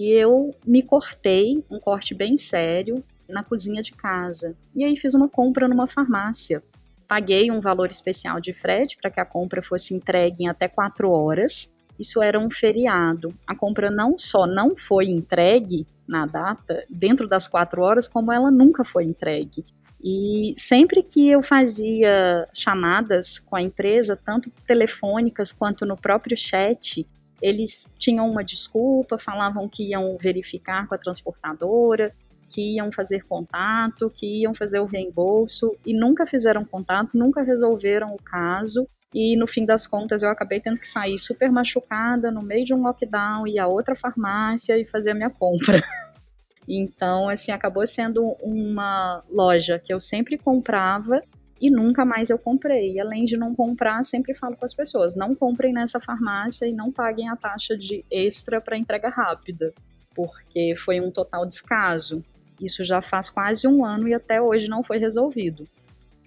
E 0.00 0.08
eu 0.10 0.54
me 0.66 0.82
cortei, 0.82 1.62
um 1.70 1.78
corte 1.78 2.14
bem 2.14 2.36
sério, 2.36 3.04
na 3.28 3.44
cozinha 3.44 3.82
de 3.82 3.92
casa. 3.92 4.56
E 4.74 4.82
aí 4.82 4.96
fiz 4.96 5.12
uma 5.12 5.28
compra 5.28 5.68
numa 5.68 5.86
farmácia. 5.86 6.62
Paguei 7.06 7.50
um 7.50 7.60
valor 7.60 7.90
especial 7.90 8.40
de 8.40 8.54
frete 8.54 8.96
para 8.96 9.10
que 9.10 9.20
a 9.20 9.26
compra 9.26 9.60
fosse 9.62 9.92
entregue 9.92 10.44
em 10.44 10.48
até 10.48 10.68
quatro 10.68 11.10
horas 11.10 11.68
isso 12.00 12.22
era 12.22 12.40
um 12.40 12.48
feriado. 12.48 13.34
A 13.46 13.54
compra 13.54 13.90
não 13.90 14.18
só 14.18 14.46
não 14.46 14.74
foi 14.74 15.04
entregue 15.10 15.86
na 16.08 16.24
data, 16.24 16.82
dentro 16.88 17.28
das 17.28 17.46
quatro 17.46 17.82
horas, 17.82 18.08
como 18.08 18.32
ela 18.32 18.50
nunca 18.50 18.82
foi 18.82 19.04
entregue. 19.04 19.66
E 20.02 20.54
sempre 20.56 21.02
que 21.02 21.28
eu 21.28 21.42
fazia 21.42 22.48
chamadas 22.54 23.38
com 23.38 23.54
a 23.54 23.60
empresa, 23.60 24.16
tanto 24.16 24.50
telefônicas 24.66 25.52
quanto 25.52 25.84
no 25.84 25.94
próprio 25.94 26.38
chat, 26.38 27.06
eles 27.40 27.92
tinham 27.98 28.28
uma 28.28 28.44
desculpa, 28.44 29.18
falavam 29.18 29.68
que 29.68 29.90
iam 29.90 30.16
verificar 30.20 30.86
com 30.86 30.94
a 30.94 30.98
transportadora, 30.98 32.12
que 32.48 32.76
iam 32.76 32.90
fazer 32.90 33.22
contato, 33.24 34.10
que 34.14 34.42
iam 34.42 34.52
fazer 34.52 34.80
o 34.80 34.86
reembolso 34.86 35.76
e 35.86 35.94
nunca 35.94 36.26
fizeram 36.26 36.64
contato, 36.64 37.16
nunca 37.16 37.42
resolveram 37.42 38.14
o 38.14 38.22
caso 38.22 38.86
e 39.14 39.36
no 39.36 39.46
fim 39.46 39.64
das 39.64 39.86
contas 39.86 40.22
eu 40.22 40.30
acabei 40.30 40.60
tendo 40.60 40.78
que 40.78 40.88
sair 40.88 41.18
super 41.18 41.50
machucada 41.50 42.30
no 42.30 42.42
meio 42.42 42.64
de 42.64 42.74
um 42.74 42.82
lockdown 42.82 43.46
e 43.46 43.58
a 43.58 43.66
outra 43.66 43.94
farmácia 43.94 44.78
e 44.78 44.84
fazer 44.84 45.10
a 45.10 45.14
minha 45.14 45.30
compra. 45.30 45.82
então, 46.68 47.28
assim, 47.28 47.50
acabou 47.50 47.84
sendo 47.86 48.36
uma 48.40 49.22
loja 49.28 49.80
que 49.80 49.92
eu 49.92 50.00
sempre 50.00 50.38
comprava 50.38 51.22
e 51.60 51.70
nunca 51.70 52.04
mais 52.04 52.30
eu 52.30 52.38
comprei. 52.38 52.94
E 52.94 53.00
além 53.00 53.24
de 53.24 53.36
não 53.36 53.54
comprar, 53.54 54.02
sempre 54.02 54.34
falo 54.34 54.56
com 54.56 54.64
as 54.64 54.74
pessoas: 54.74 55.14
não 55.16 55.34
comprem 55.34 55.72
nessa 55.72 56.00
farmácia 56.00 56.66
e 56.66 56.72
não 56.72 56.90
paguem 56.90 57.28
a 57.28 57.36
taxa 57.36 57.76
de 57.76 58.04
extra 58.10 58.60
para 58.60 58.78
entrega 58.78 59.08
rápida, 59.08 59.72
porque 60.14 60.74
foi 60.76 61.00
um 61.00 61.10
total 61.10 61.46
descaso. 61.46 62.24
Isso 62.60 62.84
já 62.84 63.00
faz 63.00 63.28
quase 63.28 63.66
um 63.66 63.84
ano 63.84 64.08
e 64.08 64.14
até 64.14 64.40
hoje 64.40 64.68
não 64.68 64.82
foi 64.82 64.98
resolvido. 64.98 65.64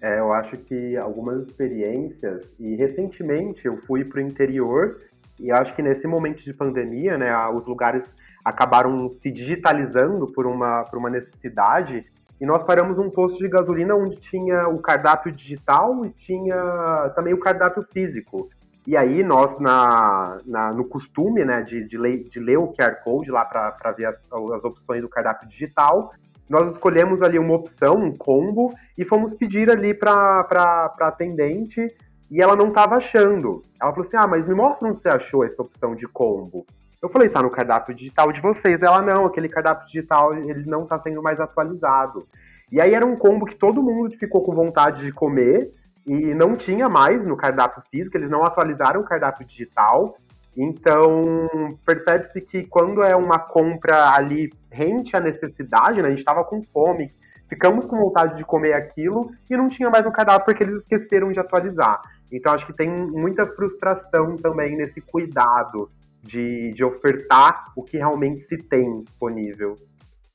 É, 0.02 0.20
eu 0.20 0.34
acho 0.34 0.58
que 0.58 0.98
algumas 0.98 1.48
experiências, 1.48 2.46
e 2.60 2.76
recentemente 2.76 3.66
eu 3.66 3.78
fui 3.86 4.04
para 4.04 4.20
o 4.20 4.22
interior, 4.22 5.00
e 5.40 5.50
acho 5.50 5.74
que 5.76 5.82
nesse 5.82 6.06
momento 6.08 6.44
de 6.44 6.54
pandemia, 6.54 7.18
né, 7.18 7.34
os 7.50 7.66
lugares 7.66 8.04
acabaram 8.44 9.10
se 9.22 9.32
digitalizando 9.32 10.28
por 10.28 10.46
uma, 10.46 10.84
por 10.84 11.00
uma 11.00 11.10
necessidade, 11.10 12.04
e 12.40 12.46
nós 12.46 12.64
paramos 12.64 12.98
um 12.98 13.10
posto 13.10 13.38
de 13.38 13.48
gasolina 13.48 13.96
onde 13.96 14.18
tinha 14.18 14.68
o 14.68 14.80
cardápio 14.80 15.32
digital 15.32 16.06
e 16.06 16.10
tinha 16.10 17.12
também 17.16 17.34
o 17.34 17.40
cardápio 17.40 17.86
físico. 17.92 18.50
E 18.86 18.98
aí 18.98 19.24
nós, 19.24 19.60
na, 19.60 20.42
na 20.46 20.74
no 20.74 20.86
costume 20.86 21.46
né, 21.46 21.62
de, 21.62 21.88
de, 21.88 21.98
ler, 21.98 22.26
de 22.26 22.40
ler 22.40 22.58
o 22.58 22.74
QR 22.74 22.96
Code 23.04 23.32
lá 23.32 23.46
para 23.46 23.92
ver 23.94 24.06
as, 24.06 24.16
as 24.16 24.64
opções 24.64 25.02
do 25.02 25.08
cardápio 25.08 25.48
digital, 25.48 26.12
nós 26.50 26.74
escolhemos 26.74 27.22
ali 27.22 27.40
uma 27.40 27.56
opção, 27.56 27.96
um 27.96 28.16
combo, 28.16 28.74
e 28.98 29.06
fomos 29.06 29.34
pedir 29.34 29.70
ali 29.70 29.94
para 29.94 30.46
a 30.50 31.08
atendente 31.08 31.96
e 32.30 32.42
ela 32.42 32.56
não 32.56 32.70
estava 32.70 32.96
achando. 32.96 33.64
Ela 33.82 33.92
falou 33.92 34.06
assim: 34.06 34.18
Ah, 34.18 34.28
mas 34.28 34.48
me 34.48 34.56
mostra 34.56 34.88
onde 34.90 35.00
você 35.00 35.10
achou 35.10 35.46
essa 35.46 35.62
opção 35.62 35.96
de 35.96 36.08
combo. 36.08 36.66
Eu 37.04 37.10
falei: 37.10 37.28
Está 37.28 37.42
no 37.42 37.52
cardápio 37.52 37.94
digital 37.94 38.32
de 38.32 38.40
vocês. 38.40 38.82
Ela 38.82 39.02
não, 39.02 39.26
aquele 39.26 39.50
cardápio 39.50 39.86
digital 39.86 40.34
ele 40.34 40.64
não 40.66 40.84
está 40.84 40.98
sendo 41.00 41.22
mais 41.22 41.38
atualizado. 41.38 42.26
E 42.72 42.80
aí 42.80 42.94
era 42.94 43.06
um 43.06 43.18
combo 43.18 43.46
que 43.46 43.56
todo 43.56 43.84
mundo 43.84 44.18
ficou 44.18 44.42
com 44.42 44.56
vontade 44.56 45.04
de 45.04 45.12
comer 45.12 45.70
e 46.08 46.34
não 46.34 46.56
tinha 46.56 46.88
mais 46.88 47.28
no 47.28 47.36
cardápio 47.36 47.84
físico, 47.92 48.16
eles 48.16 48.30
não 48.30 48.46
atualizaram 48.46 49.02
o 49.02 49.04
cardápio 49.04 49.46
digital. 49.46 50.18
Então, 50.56 51.48
percebe-se 51.86 52.40
que 52.40 52.64
quando 52.64 53.04
é 53.04 53.16
uma 53.16 53.38
compra 53.38 54.12
ali 54.12 54.52
rente 54.72 55.16
à 55.16 55.20
necessidade, 55.20 56.02
né, 56.02 56.08
a 56.08 56.12
gente 56.12 56.20
estava 56.20 56.44
com 56.44 56.62
fome, 56.64 57.12
ficamos 57.50 57.86
com 57.86 57.98
vontade 57.98 58.38
de 58.38 58.46
comer 58.46 58.74
aquilo 58.74 59.30
e 59.50 59.58
não 59.58 59.68
tinha 59.68 59.90
mais 59.90 60.06
no 60.06 60.12
cardápio 60.12 60.46
porque 60.46 60.64
eles 60.64 60.82
esqueceram 60.82 61.32
de 61.32 61.40
atualizar. 61.40 62.02
Então, 62.32 62.54
acho 62.54 62.66
que 62.66 62.74
tem 62.74 62.90
muita 62.90 63.46
frustração 63.46 64.38
também 64.38 64.78
nesse 64.78 65.02
cuidado 65.02 65.90
de, 66.24 66.72
de 66.74 66.84
ofertar 66.84 67.72
o 67.76 67.84
que 67.84 67.98
realmente 67.98 68.48
se 68.48 68.58
tem 68.58 69.04
disponível. 69.04 69.76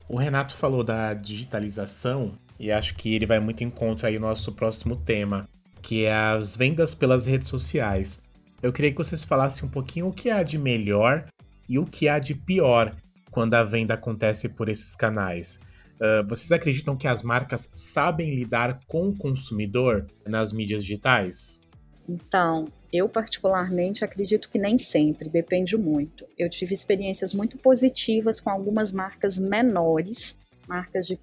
O 0.09 0.17
Renato 0.17 0.55
falou 0.55 0.85
da 0.85 1.15
digitalização 1.15 2.39
e 2.59 2.71
acho 2.71 2.95
que 2.95 3.15
ele 3.15 3.27
vai 3.27 3.41
muito 3.41 3.63
em 3.65 3.71
contra 3.71 4.09
aí 4.09 4.19
no 4.19 4.27
nosso 4.27 4.53
próximo 4.53 4.97
tema, 4.97 5.49
que 5.81 6.05
é 6.05 6.15
as 6.15 6.57
vendas 6.57 6.95
pelas 6.95 7.27
redes 7.27 7.49
sociais. 7.49 8.21
Eu 8.63 8.73
queria 8.73 8.91
que 8.91 8.97
vocês 8.99 9.23
falassem 9.23 9.67
um 9.67 9.71
pouquinho 9.71 10.09
o 10.09 10.13
que 10.13 10.31
há 10.31 10.43
de 10.43 10.59
melhor 10.59 11.25
e 11.69 11.79
o 11.79 11.85
que 11.85 12.09
há 12.09 12.19
de 12.19 12.35
pior 12.35 12.95
quando 13.31 13.55
a 13.55 13.63
venda 13.63 13.95
acontece 13.95 14.49
por 14.49 14.69
esses 14.69 14.97
canais. 14.97 15.61
Uh, 15.97 16.27
vocês 16.29 16.51
acreditam 16.53 16.97
que 16.97 17.07
as 17.07 17.23
marcas 17.23 17.69
sabem 17.75 18.35
lidar 18.35 18.81
com 18.87 19.09
o 19.09 19.17
consumidor 19.17 20.07
nas 20.27 20.53
mídias 20.53 20.83
digitais? 20.83 21.61
Então, 22.09 22.69
eu 22.93 23.09
particularmente 23.09 24.05
acredito 24.05 24.49
que 24.49 24.59
nem 24.59 24.79
sempre, 24.79 25.29
depende 25.29 25.77
muito. 25.77 26.27
Eu 26.39 26.49
tive 26.49 26.73
experiências 26.73 27.35
muito 27.35 27.59
positivas 27.59 28.41
com 28.41 28.51
algumas 28.51 28.91
marcas 28.91 29.39
menores, 29.39 30.39
marcas 30.67 31.07
de 31.07 31.19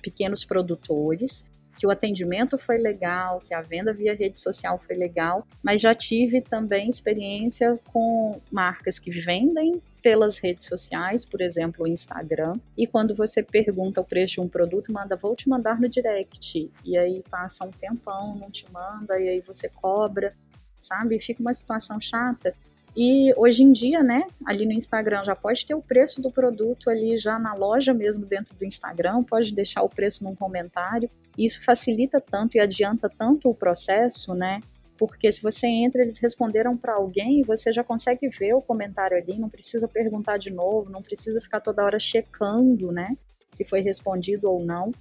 pequenos 0.00 0.44
produtores, 0.44 1.50
que 1.78 1.86
o 1.86 1.90
atendimento 1.90 2.58
foi 2.58 2.76
legal, 2.76 3.40
que 3.40 3.54
a 3.54 3.62
venda 3.62 3.92
via 3.92 4.12
rede 4.12 4.40
social 4.40 4.80
foi 4.80 4.96
legal, 4.96 5.46
mas 5.62 5.80
já 5.80 5.94
tive 5.94 6.40
também 6.40 6.88
experiência 6.88 7.78
com 7.92 8.40
marcas 8.50 8.98
que 8.98 9.12
vendem 9.12 9.80
pelas 10.02 10.38
redes 10.38 10.66
sociais, 10.66 11.24
por 11.24 11.40
exemplo, 11.40 11.84
o 11.84 11.88
Instagram, 11.88 12.54
e 12.76 12.86
quando 12.86 13.14
você 13.14 13.42
pergunta 13.42 14.00
o 14.00 14.04
preço 14.04 14.34
de 14.34 14.40
um 14.40 14.48
produto, 14.48 14.92
manda, 14.92 15.14
vou 15.16 15.36
te 15.36 15.48
mandar 15.48 15.80
no 15.80 15.88
direct, 15.88 16.68
e 16.84 16.98
aí 16.98 17.14
passa 17.30 17.64
um 17.64 17.70
tempão, 17.70 18.36
não 18.36 18.50
te 18.50 18.66
manda, 18.72 19.20
e 19.20 19.28
aí 19.28 19.40
você 19.40 19.68
cobra, 19.68 20.34
sabe? 20.78 21.20
Fica 21.20 21.40
uma 21.40 21.54
situação 21.54 22.00
chata. 22.00 22.54
E 22.96 23.32
hoje 23.36 23.62
em 23.62 23.72
dia, 23.72 24.02
né, 24.02 24.24
ali 24.44 24.66
no 24.66 24.72
Instagram 24.72 25.22
já 25.24 25.36
pode 25.36 25.64
ter 25.64 25.74
o 25.74 25.82
preço 25.82 26.20
do 26.20 26.32
produto 26.32 26.90
ali 26.90 27.16
já 27.16 27.38
na 27.38 27.54
loja 27.54 27.94
mesmo 27.94 28.26
dentro 28.26 28.56
do 28.56 28.64
Instagram, 28.64 29.22
pode 29.22 29.54
deixar 29.54 29.82
o 29.82 29.88
preço 29.88 30.24
num 30.24 30.34
comentário. 30.34 31.08
E 31.38 31.46
isso 31.46 31.64
facilita 31.64 32.20
tanto 32.20 32.56
e 32.56 32.60
adianta 32.60 33.08
tanto 33.08 33.48
o 33.48 33.54
processo, 33.54 34.34
né? 34.34 34.60
Porque 34.98 35.30
se 35.30 35.40
você 35.40 35.68
entra, 35.68 36.02
eles 36.02 36.18
responderam 36.18 36.76
para 36.76 36.94
alguém, 36.94 37.42
você 37.42 37.72
já 37.72 37.84
consegue 37.84 38.28
ver 38.28 38.54
o 38.54 38.60
comentário 38.60 39.16
ali, 39.16 39.38
não 39.38 39.48
precisa 39.48 39.86
perguntar 39.86 40.36
de 40.36 40.50
novo, 40.50 40.90
não 40.90 41.00
precisa 41.00 41.40
ficar 41.40 41.60
toda 41.60 41.84
hora 41.84 42.00
checando, 42.00 42.90
né? 42.90 43.16
Se 43.52 43.64
foi 43.64 43.80
respondido 43.80 44.50
ou 44.50 44.64
não 44.64 44.92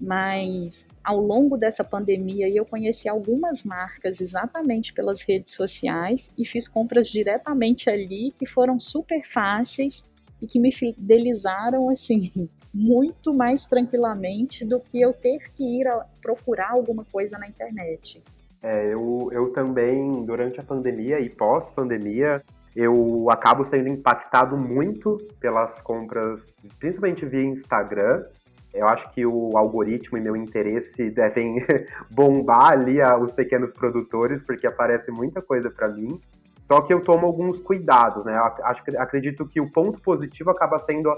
mas 0.00 0.88
ao 1.04 1.20
longo 1.20 1.56
dessa 1.56 1.84
pandemia 1.84 2.48
eu 2.48 2.64
conheci 2.64 3.08
algumas 3.08 3.62
marcas 3.62 4.20
exatamente 4.20 4.92
pelas 4.92 5.22
redes 5.22 5.54
sociais 5.54 6.32
e 6.36 6.44
fiz 6.44 6.66
compras 6.66 7.08
diretamente 7.08 7.88
ali 7.88 8.32
que 8.36 8.44
foram 8.44 8.80
super 8.80 9.22
fáceis 9.24 10.08
e 10.40 10.46
que 10.46 10.58
me 10.58 10.72
fidelizaram 10.72 11.88
assim 11.88 12.48
muito 12.72 13.34
mais 13.34 13.66
tranquilamente 13.66 14.64
do 14.64 14.80
que 14.80 15.00
eu 15.00 15.12
ter 15.12 15.50
que 15.52 15.62
ir 15.62 15.86
procurar 16.20 16.70
alguma 16.70 17.04
coisa 17.04 17.38
na 17.38 17.46
internet. 17.46 18.22
É, 18.62 18.92
eu, 18.92 19.28
eu 19.32 19.52
também, 19.52 20.24
durante 20.24 20.60
a 20.60 20.62
pandemia 20.62 21.20
e 21.20 21.28
pós-pandemia, 21.28 22.42
eu 22.74 23.28
acabo 23.28 23.64
sendo 23.64 23.88
impactado 23.88 24.56
muito 24.56 25.18
pelas 25.40 25.80
compras, 25.82 26.40
principalmente 26.78 27.26
via 27.26 27.42
Instagram, 27.42 28.24
eu 28.72 28.88
acho 28.88 29.10
que 29.12 29.26
o 29.26 29.56
algoritmo 29.56 30.16
e 30.16 30.20
meu 30.20 30.34
interesse 30.34 31.10
devem 31.10 31.56
bombar 32.10 32.72
ali 32.72 32.98
os 33.20 33.30
pequenos 33.30 33.70
produtores, 33.70 34.42
porque 34.42 34.66
aparece 34.66 35.10
muita 35.10 35.42
coisa 35.42 35.70
para 35.70 35.88
mim. 35.88 36.18
Só 36.62 36.80
que 36.80 36.94
eu 36.94 37.02
tomo 37.02 37.26
alguns 37.26 37.60
cuidados, 37.60 38.24
né? 38.24 38.34
Acho, 38.62 38.82
acredito 38.96 39.46
que 39.46 39.60
o 39.60 39.70
ponto 39.70 40.00
positivo 40.00 40.50
acaba 40.50 40.78
sendo 40.86 41.10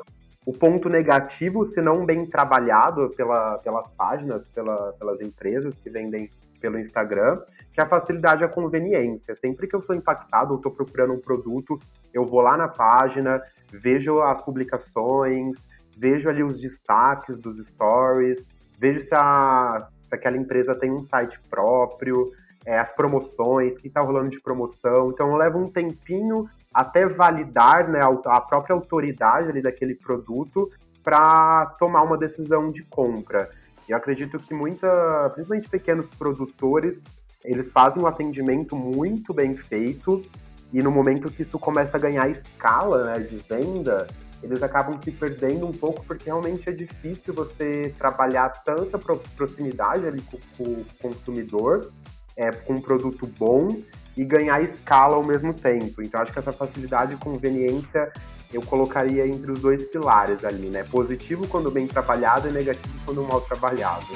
o 0.47 0.53
ponto 0.53 0.89
negativo, 0.89 1.65
se 1.65 1.81
não 1.81 2.05
bem 2.05 2.27
trabalhado 2.27 3.11
pela, 3.17 3.59
pelas 3.59 3.89
páginas, 3.91 4.47
pela, 4.55 4.93
pelas 4.93 5.21
empresas 5.21 5.75
que 5.83 5.89
vendem 5.89 6.31
pelo 6.61 6.79
Instagram, 6.79 7.43
que 7.73 7.81
é 7.81 7.83
a 7.83 7.89
facilidade 7.89 8.43
e 8.43 8.45
a 8.45 8.49
conveniência. 8.49 9.37
Sempre 9.37 9.67
que 9.67 9.75
eu 9.75 9.83
sou 9.83 9.95
impactado 9.95 10.53
ou 10.53 10.57
estou 10.57 10.73
procurando 10.73 11.15
um 11.15 11.21
produto, 11.21 11.79
eu 12.13 12.25
vou 12.25 12.41
lá 12.41 12.57
na 12.57 12.69
página, 12.69 13.43
vejo 13.73 14.21
as 14.21 14.41
publicações, 14.43 15.57
vejo 15.97 16.29
ali 16.29 16.43
os 16.43 16.61
destaques 16.61 17.39
dos 17.39 17.59
stories, 17.69 18.43
vejo 18.79 19.03
se, 19.03 19.15
a, 19.15 19.89
se 20.09 20.15
aquela 20.15 20.37
empresa 20.37 20.75
tem 20.75 20.91
um 20.91 21.07
site 21.07 21.39
próprio, 21.51 22.31
é, 22.65 22.79
as 22.79 22.93
promoções, 22.93 23.73
o 23.73 23.77
que 23.77 23.89
está 23.89 24.01
rolando 24.01 24.31
de 24.31 24.41
promoção. 24.41 25.11
Então 25.11 25.35
leva 25.37 25.59
um 25.59 25.71
tempinho 25.71 26.49
até 26.75 27.07
validar 27.07 27.89
né, 27.89 28.01
a 28.03 28.41
própria 28.41 28.75
autoridade 28.75 29.49
ali 29.49 29.63
daquele 29.63 29.95
produto 29.95 30.69
para 31.05 31.67
tomar 31.79 32.03
uma 32.03 32.19
decisão 32.19 32.71
de 32.71 32.83
compra. 32.83 33.49
Eu 33.89 33.97
acredito 33.97 34.39
que 34.41 34.53
muita, 34.53 35.31
principalmente 35.35 35.69
pequenos 35.69 36.07
produtores, 36.19 36.99
eles 37.45 37.71
fazem 37.71 38.03
um 38.03 38.07
atendimento 38.07 38.75
muito 38.75 39.33
bem 39.33 39.55
feito 39.57 40.25
e 40.73 40.83
no 40.83 40.91
momento 40.91 41.31
que 41.31 41.43
isso 41.43 41.59
começa 41.59 41.97
a 41.97 42.01
ganhar 42.01 42.29
escala 42.29 43.05
né, 43.05 43.21
de 43.21 43.37
venda, 43.37 44.07
eles 44.43 44.63
acabam 44.63 44.99
se 45.03 45.13
perdendo 45.13 45.67
um 45.67 45.73
pouco 45.73 46.05
porque 46.05 46.25
realmente 46.25 46.69
é 46.69 46.73
difícil 46.73 47.33
você 47.33 47.95
trabalhar 47.97 48.49
tanta 48.65 48.99
proximidade 48.99 50.07
ali 50.07 50.23
com, 50.23 50.39
com 50.57 50.65
o 50.65 50.87
consumidor, 51.01 51.93
é, 52.37 52.51
com 52.51 52.75
um 52.75 52.81
produto 52.81 53.27
bom 53.39 53.83
e 54.17 54.25
ganhar 54.25 54.63
escala 54.63 55.17
ao 55.17 55.23
mesmo 55.23 55.53
tempo. 55.53 56.03
Então 56.03 56.21
acho 56.21 56.33
que 56.33 56.39
essa 56.39 56.53
facilidade 56.53 57.15
e 57.15 57.17
conveniência 57.17 58.13
eu 58.53 58.63
colocaria 58.63 59.27
entre 59.27 59.51
os 59.51 59.61
dois 59.61 59.83
pilares 59.85 60.45
ali, 60.45 60.69
né? 60.69 60.85
Positivo 60.85 61.47
quando 61.49 61.71
bem 61.71 61.87
trabalhado 61.87 62.49
e 62.49 62.53
negativo 62.53 62.95
quando 63.05 63.23
mal 63.25 63.41
trabalhado. 63.41 64.07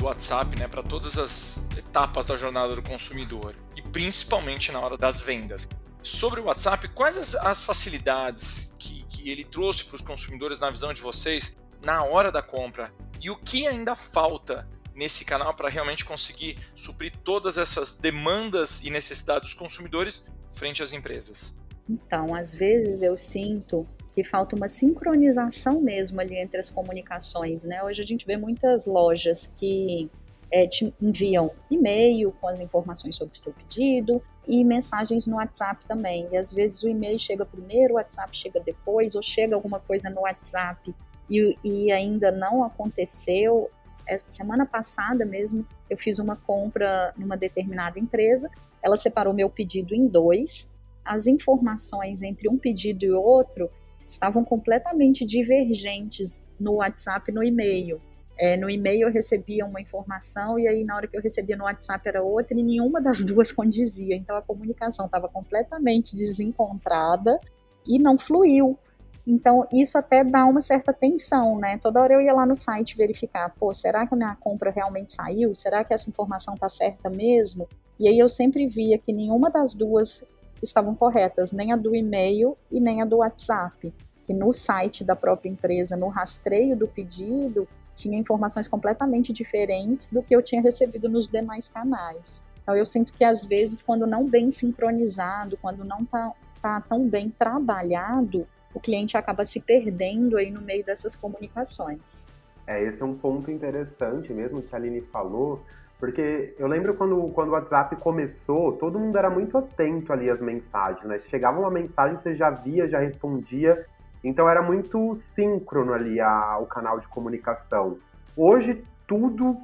do 0.00 0.06
WhatsApp 0.06 0.58
né, 0.58 0.66
para 0.66 0.82
todas 0.82 1.18
as 1.18 1.62
etapas 1.76 2.26
da 2.26 2.34
jornada 2.34 2.74
do 2.74 2.82
consumidor 2.82 3.54
e 3.76 3.82
principalmente 3.82 4.72
na 4.72 4.80
hora 4.80 4.96
das 4.96 5.20
vendas. 5.20 5.68
Sobre 6.02 6.40
o 6.40 6.44
WhatsApp, 6.44 6.88
quais 6.88 7.18
as, 7.18 7.34
as 7.34 7.62
facilidades 7.62 8.72
que, 8.78 8.99
que 9.10 9.28
ele 9.28 9.44
trouxe 9.44 9.84
para 9.84 9.96
os 9.96 10.02
consumidores 10.02 10.60
na 10.60 10.70
visão 10.70 10.94
de 10.94 11.02
vocês 11.02 11.58
na 11.84 12.04
hora 12.04 12.30
da 12.30 12.40
compra 12.40 12.92
e 13.20 13.30
o 13.30 13.36
que 13.36 13.66
ainda 13.66 13.94
falta 13.94 14.68
nesse 14.94 15.24
canal 15.24 15.54
para 15.54 15.68
realmente 15.68 16.04
conseguir 16.04 16.56
suprir 16.74 17.12
todas 17.24 17.58
essas 17.58 17.98
demandas 17.98 18.84
e 18.84 18.90
necessidades 18.90 19.50
dos 19.50 19.58
consumidores 19.58 20.24
frente 20.52 20.82
às 20.82 20.92
empresas? 20.92 21.58
Então, 21.88 22.34
às 22.34 22.54
vezes 22.54 23.02
eu 23.02 23.18
sinto 23.18 23.86
que 24.14 24.22
falta 24.22 24.56
uma 24.56 24.68
sincronização 24.68 25.80
mesmo 25.80 26.20
ali 26.20 26.36
entre 26.36 26.58
as 26.58 26.70
comunicações, 26.70 27.64
né? 27.64 27.82
Hoje 27.82 28.02
a 28.02 28.06
gente 28.06 28.26
vê 28.26 28.36
muitas 28.36 28.86
lojas 28.86 29.46
que 29.46 30.10
é, 30.52 30.66
te 30.66 30.92
enviam 31.00 31.50
e-mail 31.70 32.32
com 32.40 32.48
as 32.48 32.60
informações 32.60 33.16
sobre 33.16 33.36
o 33.36 33.38
seu 33.38 33.52
pedido 33.52 34.22
e 34.46 34.64
mensagens 34.64 35.26
no 35.26 35.36
WhatsApp 35.36 35.86
também. 35.86 36.28
E 36.32 36.36
às 36.36 36.52
vezes 36.52 36.82
o 36.82 36.88
e-mail 36.88 37.18
chega 37.18 37.44
primeiro, 37.44 37.94
o 37.94 37.96
WhatsApp 37.96 38.36
chega 38.36 38.60
depois, 38.60 39.14
ou 39.14 39.22
chega 39.22 39.54
alguma 39.54 39.78
coisa 39.80 40.10
no 40.10 40.22
WhatsApp 40.22 40.94
e, 41.28 41.56
e 41.62 41.92
ainda 41.92 42.32
não 42.32 42.64
aconteceu. 42.64 43.70
Essa 44.06 44.28
semana 44.28 44.66
passada 44.66 45.24
mesmo, 45.24 45.64
eu 45.88 45.96
fiz 45.96 46.18
uma 46.18 46.34
compra 46.34 47.14
numa 47.16 47.36
determinada 47.36 47.98
empresa, 47.98 48.50
ela 48.82 48.96
separou 48.96 49.32
meu 49.32 49.48
pedido 49.48 49.94
em 49.94 50.08
dois. 50.08 50.74
As 51.04 51.26
informações 51.26 52.22
entre 52.22 52.48
um 52.48 52.58
pedido 52.58 53.04
e 53.04 53.10
outro 53.10 53.70
estavam 54.04 54.44
completamente 54.44 55.24
divergentes 55.24 56.48
no 56.58 56.74
WhatsApp 56.74 57.30
e 57.30 57.34
no 57.34 57.44
e-mail. 57.44 58.00
É, 58.40 58.56
no 58.56 58.70
e-mail 58.70 59.06
eu 59.06 59.12
recebia 59.12 59.66
uma 59.66 59.82
informação 59.82 60.58
e 60.58 60.66
aí 60.66 60.82
na 60.82 60.96
hora 60.96 61.06
que 61.06 61.14
eu 61.14 61.20
recebia 61.20 61.58
no 61.58 61.64
WhatsApp 61.64 62.08
era 62.08 62.22
outra 62.22 62.58
e 62.58 62.62
nenhuma 62.62 62.98
das 63.02 63.22
duas 63.22 63.52
condizia. 63.52 64.16
Então 64.16 64.34
a 64.34 64.40
comunicação 64.40 65.04
estava 65.04 65.28
completamente 65.28 66.16
desencontrada 66.16 67.38
e 67.86 67.98
não 67.98 68.18
fluiu. 68.18 68.78
Então 69.26 69.68
isso 69.70 69.98
até 69.98 70.24
dá 70.24 70.46
uma 70.46 70.62
certa 70.62 70.90
tensão, 70.90 71.58
né? 71.58 71.76
Toda 71.76 72.00
hora 72.00 72.14
eu 72.14 72.22
ia 72.22 72.32
lá 72.32 72.46
no 72.46 72.56
site 72.56 72.96
verificar, 72.96 73.54
pô, 73.60 73.74
será 73.74 74.06
que 74.06 74.14
a 74.14 74.16
minha 74.16 74.34
compra 74.36 74.70
realmente 74.70 75.12
saiu? 75.12 75.54
Será 75.54 75.84
que 75.84 75.92
essa 75.92 76.08
informação 76.08 76.54
está 76.54 76.66
certa 76.66 77.10
mesmo? 77.10 77.68
E 77.98 78.08
aí 78.08 78.18
eu 78.18 78.28
sempre 78.28 78.66
via 78.66 78.96
que 78.96 79.12
nenhuma 79.12 79.50
das 79.50 79.74
duas 79.74 80.26
estavam 80.62 80.94
corretas, 80.94 81.52
nem 81.52 81.72
a 81.72 81.76
do 81.76 81.94
e-mail 81.94 82.56
e 82.70 82.80
nem 82.80 83.02
a 83.02 83.04
do 83.04 83.18
WhatsApp. 83.18 83.92
Que 84.24 84.32
no 84.32 84.50
site 84.54 85.04
da 85.04 85.14
própria 85.14 85.50
empresa, 85.50 85.94
no 85.94 86.08
rastreio 86.08 86.74
do 86.74 86.88
pedido, 86.88 87.68
tinha 88.00 88.18
informações 88.18 88.66
completamente 88.66 89.32
diferentes 89.32 90.08
do 90.08 90.22
que 90.22 90.34
eu 90.34 90.42
tinha 90.42 90.62
recebido 90.62 91.08
nos 91.08 91.28
demais 91.28 91.68
canais. 91.68 92.44
Então 92.62 92.74
eu 92.74 92.86
sinto 92.86 93.12
que 93.12 93.24
às 93.24 93.44
vezes 93.44 93.82
quando 93.82 94.06
não 94.06 94.28
bem 94.28 94.50
sincronizado, 94.50 95.58
quando 95.60 95.84
não 95.84 96.00
está 96.00 96.32
tá 96.62 96.80
tão 96.80 97.08
bem 97.08 97.30
trabalhado, 97.30 98.46
o 98.74 98.80
cliente 98.80 99.16
acaba 99.16 99.44
se 99.44 99.60
perdendo 99.60 100.36
aí 100.36 100.50
no 100.50 100.60
meio 100.60 100.84
dessas 100.84 101.16
comunicações. 101.16 102.28
É, 102.66 102.82
esse 102.84 103.02
é 103.02 103.04
um 103.04 103.14
ponto 103.14 103.50
interessante 103.50 104.32
mesmo 104.32 104.62
que 104.62 104.74
a 104.74 104.78
Aline 104.78 105.00
falou, 105.00 105.64
porque 105.98 106.54
eu 106.58 106.66
lembro 106.66 106.94
quando, 106.94 107.28
quando 107.34 107.48
o 107.48 107.52
WhatsApp 107.52 107.96
começou, 107.96 108.72
todo 108.72 108.98
mundo 108.98 109.18
era 109.18 109.28
muito 109.28 109.58
atento 109.58 110.12
ali 110.12 110.30
às 110.30 110.40
mensagens, 110.40 111.04
né? 111.04 111.18
Chegava 111.18 111.58
uma 111.58 111.70
mensagem, 111.70 112.16
você 112.16 112.34
já 112.34 112.48
via, 112.48 112.88
já 112.88 113.00
respondia, 113.00 113.84
então 114.22 114.48
era 114.48 114.62
muito 114.62 115.16
síncrono 115.34 115.92
ali 115.92 116.20
a, 116.20 116.58
o 116.58 116.66
canal 116.66 117.00
de 117.00 117.08
comunicação. 117.08 117.98
Hoje 118.36 118.84
tudo 119.06 119.56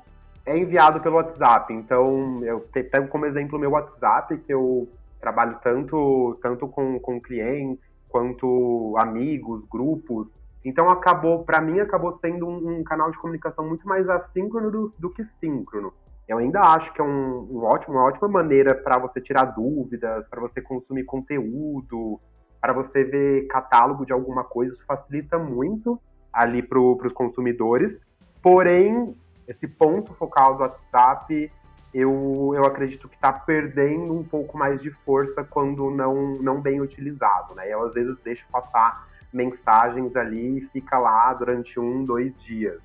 é 0.45 0.57
enviado 0.57 1.01
pelo 1.01 1.17
WhatsApp. 1.17 1.73
Então 1.75 2.43
eu 2.45 2.61
pego 2.73 3.09
como 3.09 3.27
exemplo 3.27 3.59
o 3.59 3.61
meu 3.61 3.71
WhatsApp, 3.71 4.39
que 4.39 4.53
eu 4.53 4.89
trabalho 5.21 5.59
tanto, 5.63 6.39
tanto 6.41 6.69
com, 6.69 6.99
com 7.01 7.21
clientes 7.21 7.97
quanto 8.09 8.95
amigos, 8.99 9.61
grupos. 9.69 10.33
Então 10.65 10.89
acabou, 10.89 11.45
para 11.45 11.61
mim, 11.61 11.81
acabou 11.81 12.13
sendo 12.13 12.47
um, 12.47 12.79
um, 12.79 12.85
canal 12.85 13.11
de 13.11 13.19
comunicação 13.19 13.67
muito 13.67 13.87
mais 13.87 14.09
assíncrono 14.09 14.71
do, 14.71 14.95
do 14.99 15.11
que 15.11 15.25
síncrono. 15.41 15.93
Eu 16.27 16.39
ainda 16.39 16.61
acho 16.61 16.93
que 16.93 17.01
é 17.01 17.05
um, 17.05 17.47
um 17.51 17.63
ótimo, 17.63 17.95
uma 17.95 18.05
ótima 18.05 18.27
maneira 18.27 18.75
para 18.75 18.99
você 18.99 19.21
tirar 19.21 19.45
dúvidas, 19.45 20.27
para 20.29 20.41
você 20.41 20.61
consumir 20.61 21.05
conteúdo, 21.05 22.21
para 22.67 22.73
você 22.73 23.05
ver 23.05 23.47
catálogo 23.47 24.05
de 24.05 24.13
alguma 24.13 24.43
coisa, 24.43 24.75
isso 24.75 24.85
facilita 24.85 25.39
muito 25.39 26.01
ali 26.33 26.61
para 26.61 26.81
os 26.81 27.13
consumidores. 27.13 27.97
Porém, 28.43 29.15
esse 29.47 29.69
ponto 29.69 30.13
focal 30.15 30.57
do 30.57 30.63
WhatsApp, 30.63 31.53
eu, 31.95 32.53
eu 32.57 32.65
acredito 32.65 33.09
que 33.09 33.15
está 33.15 33.33
perdendo 33.33 34.13
um 34.13 34.25
pouco 34.25 34.59
mais 34.59 34.83
de 34.83 34.91
força 34.91 35.45
quando 35.45 35.93
não, 35.93 36.33
não 36.41 36.61
bem 36.61 36.81
utilizado. 36.81 37.55
Né? 37.55 37.73
Eu, 37.73 37.87
às 37.87 37.95
vezes, 37.95 38.19
deixo 38.25 38.45
passar 38.51 39.07
mensagens 39.33 40.17
ali 40.17 40.59
e 40.59 40.67
fica 40.73 40.99
lá 40.99 41.33
durante 41.35 41.79
um, 41.79 42.05
dois 42.05 42.37
dias. 42.43 42.81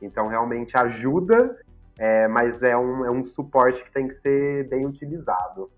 Então, 0.00 0.28
realmente 0.28 0.76
ajuda, 0.76 1.58
é, 1.98 2.28
mas 2.28 2.62
é 2.62 2.76
um, 2.76 3.04
é 3.04 3.10
um 3.10 3.24
suporte 3.24 3.82
que 3.82 3.90
tem 3.90 4.06
que 4.06 4.14
ser 4.20 4.68
bem 4.68 4.86
utilizado. 4.86 5.68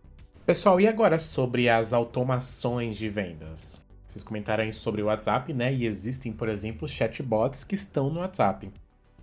Pessoal, 0.48 0.80
e 0.80 0.86
agora 0.88 1.18
sobre 1.18 1.68
as 1.68 1.92
automações 1.92 2.96
de 2.96 3.06
vendas? 3.06 3.82
Vocês 4.06 4.24
comentaram 4.24 4.64
aí 4.64 4.72
sobre 4.72 5.02
o 5.02 5.04
WhatsApp, 5.04 5.52
né? 5.52 5.74
E 5.74 5.84
existem, 5.84 6.32
por 6.32 6.48
exemplo, 6.48 6.88
chatbots 6.88 7.64
que 7.64 7.74
estão 7.74 8.08
no 8.08 8.20
WhatsApp. 8.20 8.72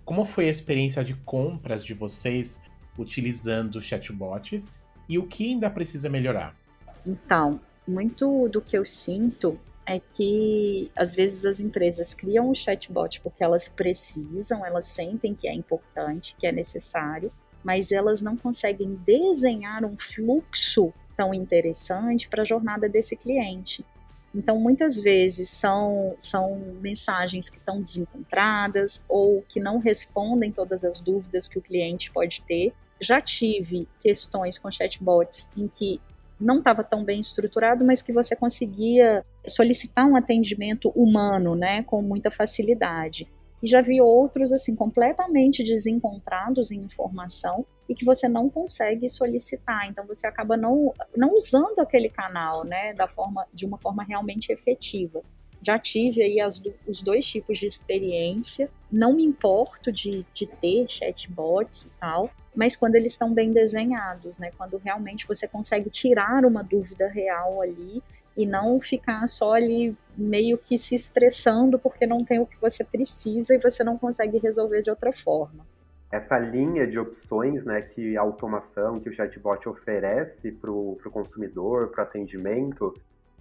Como 0.06 0.24
foi 0.24 0.46
a 0.46 0.52
experiência 0.52 1.04
de 1.04 1.16
compras 1.16 1.84
de 1.84 1.96
vocês 1.96 2.62
utilizando 2.96 3.82
chatbots 3.82 4.72
e 5.10 5.18
o 5.18 5.26
que 5.26 5.48
ainda 5.48 5.68
precisa 5.68 6.08
melhorar? 6.10 6.56
Então, 7.04 7.60
muito 7.88 8.48
do 8.50 8.62
que 8.62 8.78
eu 8.78 8.86
sinto 8.86 9.60
é 9.84 10.00
que 10.00 10.92
às 10.96 11.16
vezes 11.16 11.44
as 11.48 11.60
empresas 11.60 12.14
criam 12.14 12.52
um 12.52 12.54
chatbot 12.54 13.20
porque 13.22 13.44
elas 13.44 13.68
precisam, 13.68 14.64
elas 14.64 14.86
sentem 14.86 15.34
que 15.34 15.48
é 15.48 15.54
importante, 15.56 16.36
que 16.38 16.46
é 16.46 16.52
necessário, 16.52 17.32
mas 17.64 17.92
elas 17.92 18.22
não 18.22 18.38
conseguem 18.38 18.94
desenhar 19.04 19.84
um 19.84 19.98
fluxo 19.98 20.94
tão 21.15 21.34
interessante 21.34 22.28
para 22.28 22.41
a 22.41 22.45
jornada 22.45 22.88
desse 22.89 23.15
cliente. 23.15 23.86
Então, 24.34 24.60
muitas 24.60 24.99
vezes 24.99 25.49
são, 25.49 26.13
são 26.19 26.60
mensagens 26.82 27.49
que 27.49 27.58
estão 27.58 27.82
desencontradas 27.82 29.06
ou 29.08 29.41
que 29.47 29.62
não 29.62 29.80
respondem 29.80 30.51
todas 30.51 30.84
as 30.84 30.99
dúvidas 30.99 31.47
que 31.47 31.58
o 31.58 31.62
cliente 31.62 32.12
pode 32.12 32.41
ter. 32.41 32.73
Já 32.99 33.21
tive 33.21 33.88
questões 33.97 34.58
com 34.58 34.69
chatbots 34.69 35.49
em 35.56 35.67
que 35.69 36.01
não 36.39 36.58
estava 36.58 36.84
tão 36.84 37.04
bem 37.04 37.21
estruturado, 37.21 37.86
mas 37.86 38.01
que 38.01 38.12
você 38.12 38.36
conseguia 38.36 39.23
solicitar 39.47 40.06
um 40.06 40.17
atendimento 40.17 40.89
humano, 40.89 41.56
né, 41.56 41.84
com 41.84 42.01
muita 42.01 42.30
facilidade. 42.30 43.28
E 43.62 43.68
já 43.68 43.82
vi 43.82 44.02
outros 44.02 44.52
assim 44.52 44.76
completamente 44.76 45.63
desencontrados 45.63 46.72
em 46.72 46.80
informação 46.80 47.65
e 47.88 47.96
que 47.96 48.06
você 48.06 48.28
não 48.28 48.50
consegue 48.50 49.08
solicitar. 49.08 49.88
Então 49.89 50.06
você 50.06 50.28
acaba 50.28 50.58
não, 50.58 50.94
não 51.15 51.36
usando 51.36 51.80
aquele 51.80 52.10
canal, 52.10 52.63
né, 52.63 52.94
da 52.94 53.08
forma 53.08 53.48
de 53.54 53.65
uma 53.65 53.78
forma 53.78 54.04
realmente 54.04 54.52
efetiva. 54.52 55.22
Já 55.62 55.80
tive 55.80 56.22
aí 56.22 56.39
as, 56.39 56.62
os 56.88 57.02
dois 57.02 57.26
tipos 57.26 57.58
de 57.58 57.65
experiência. 57.65 58.70
Não 58.91 59.15
me 59.15 59.24
importo 59.24 59.91
de, 59.91 60.26
de 60.34 60.46
ter 60.46 60.88
chatbots 60.88 61.86
e 61.86 61.94
tal, 62.00 62.30
mas 62.56 62.76
quando 62.76 62.96
eles 62.96 63.13
estão 63.13 63.34
bem 63.34 63.52
desenhados, 63.52 64.38
né? 64.38 64.52
Quando 64.58 64.78
realmente 64.78 65.28
você 65.28 65.48
consegue 65.48 65.89
tirar 65.89 66.46
uma 66.46 66.63
dúvida 66.63 67.08
real 67.10 67.62
ali 67.62 68.02
e 68.36 68.45
não 68.45 68.80
ficar 68.80 69.28
só 69.28 69.54
ali 69.54 69.95
meio 70.17 70.58
que 70.58 70.78
se 70.78 70.95
estressando 70.95 71.78
porque 71.78 72.06
não 72.06 72.17
tem 72.17 72.39
o 72.39 72.45
que 72.45 72.60
você 72.60 72.84
precisa 72.84 73.56
e 73.56 73.60
você 73.60 73.84
não 73.84 73.98
consegue 73.98 74.38
resolver 74.38 74.82
de 74.82 74.89
outra 74.89 75.12
forma 75.12 75.65
essa 76.12 76.38
linha 76.39 76.88
de 76.88 76.98
opções 76.98 77.65
né, 77.65 77.82
que 77.82 78.15
a 78.15 78.21
automação, 78.21 79.00
que 79.00 79.10
o 79.10 79.13
chatbot 79.13 79.67
oferece 79.67 80.52
para 80.52 80.71
o 80.71 80.98
consumidor, 81.12 81.89
para 81.89 82.04
o 82.04 82.08
atendimento, 82.08 82.93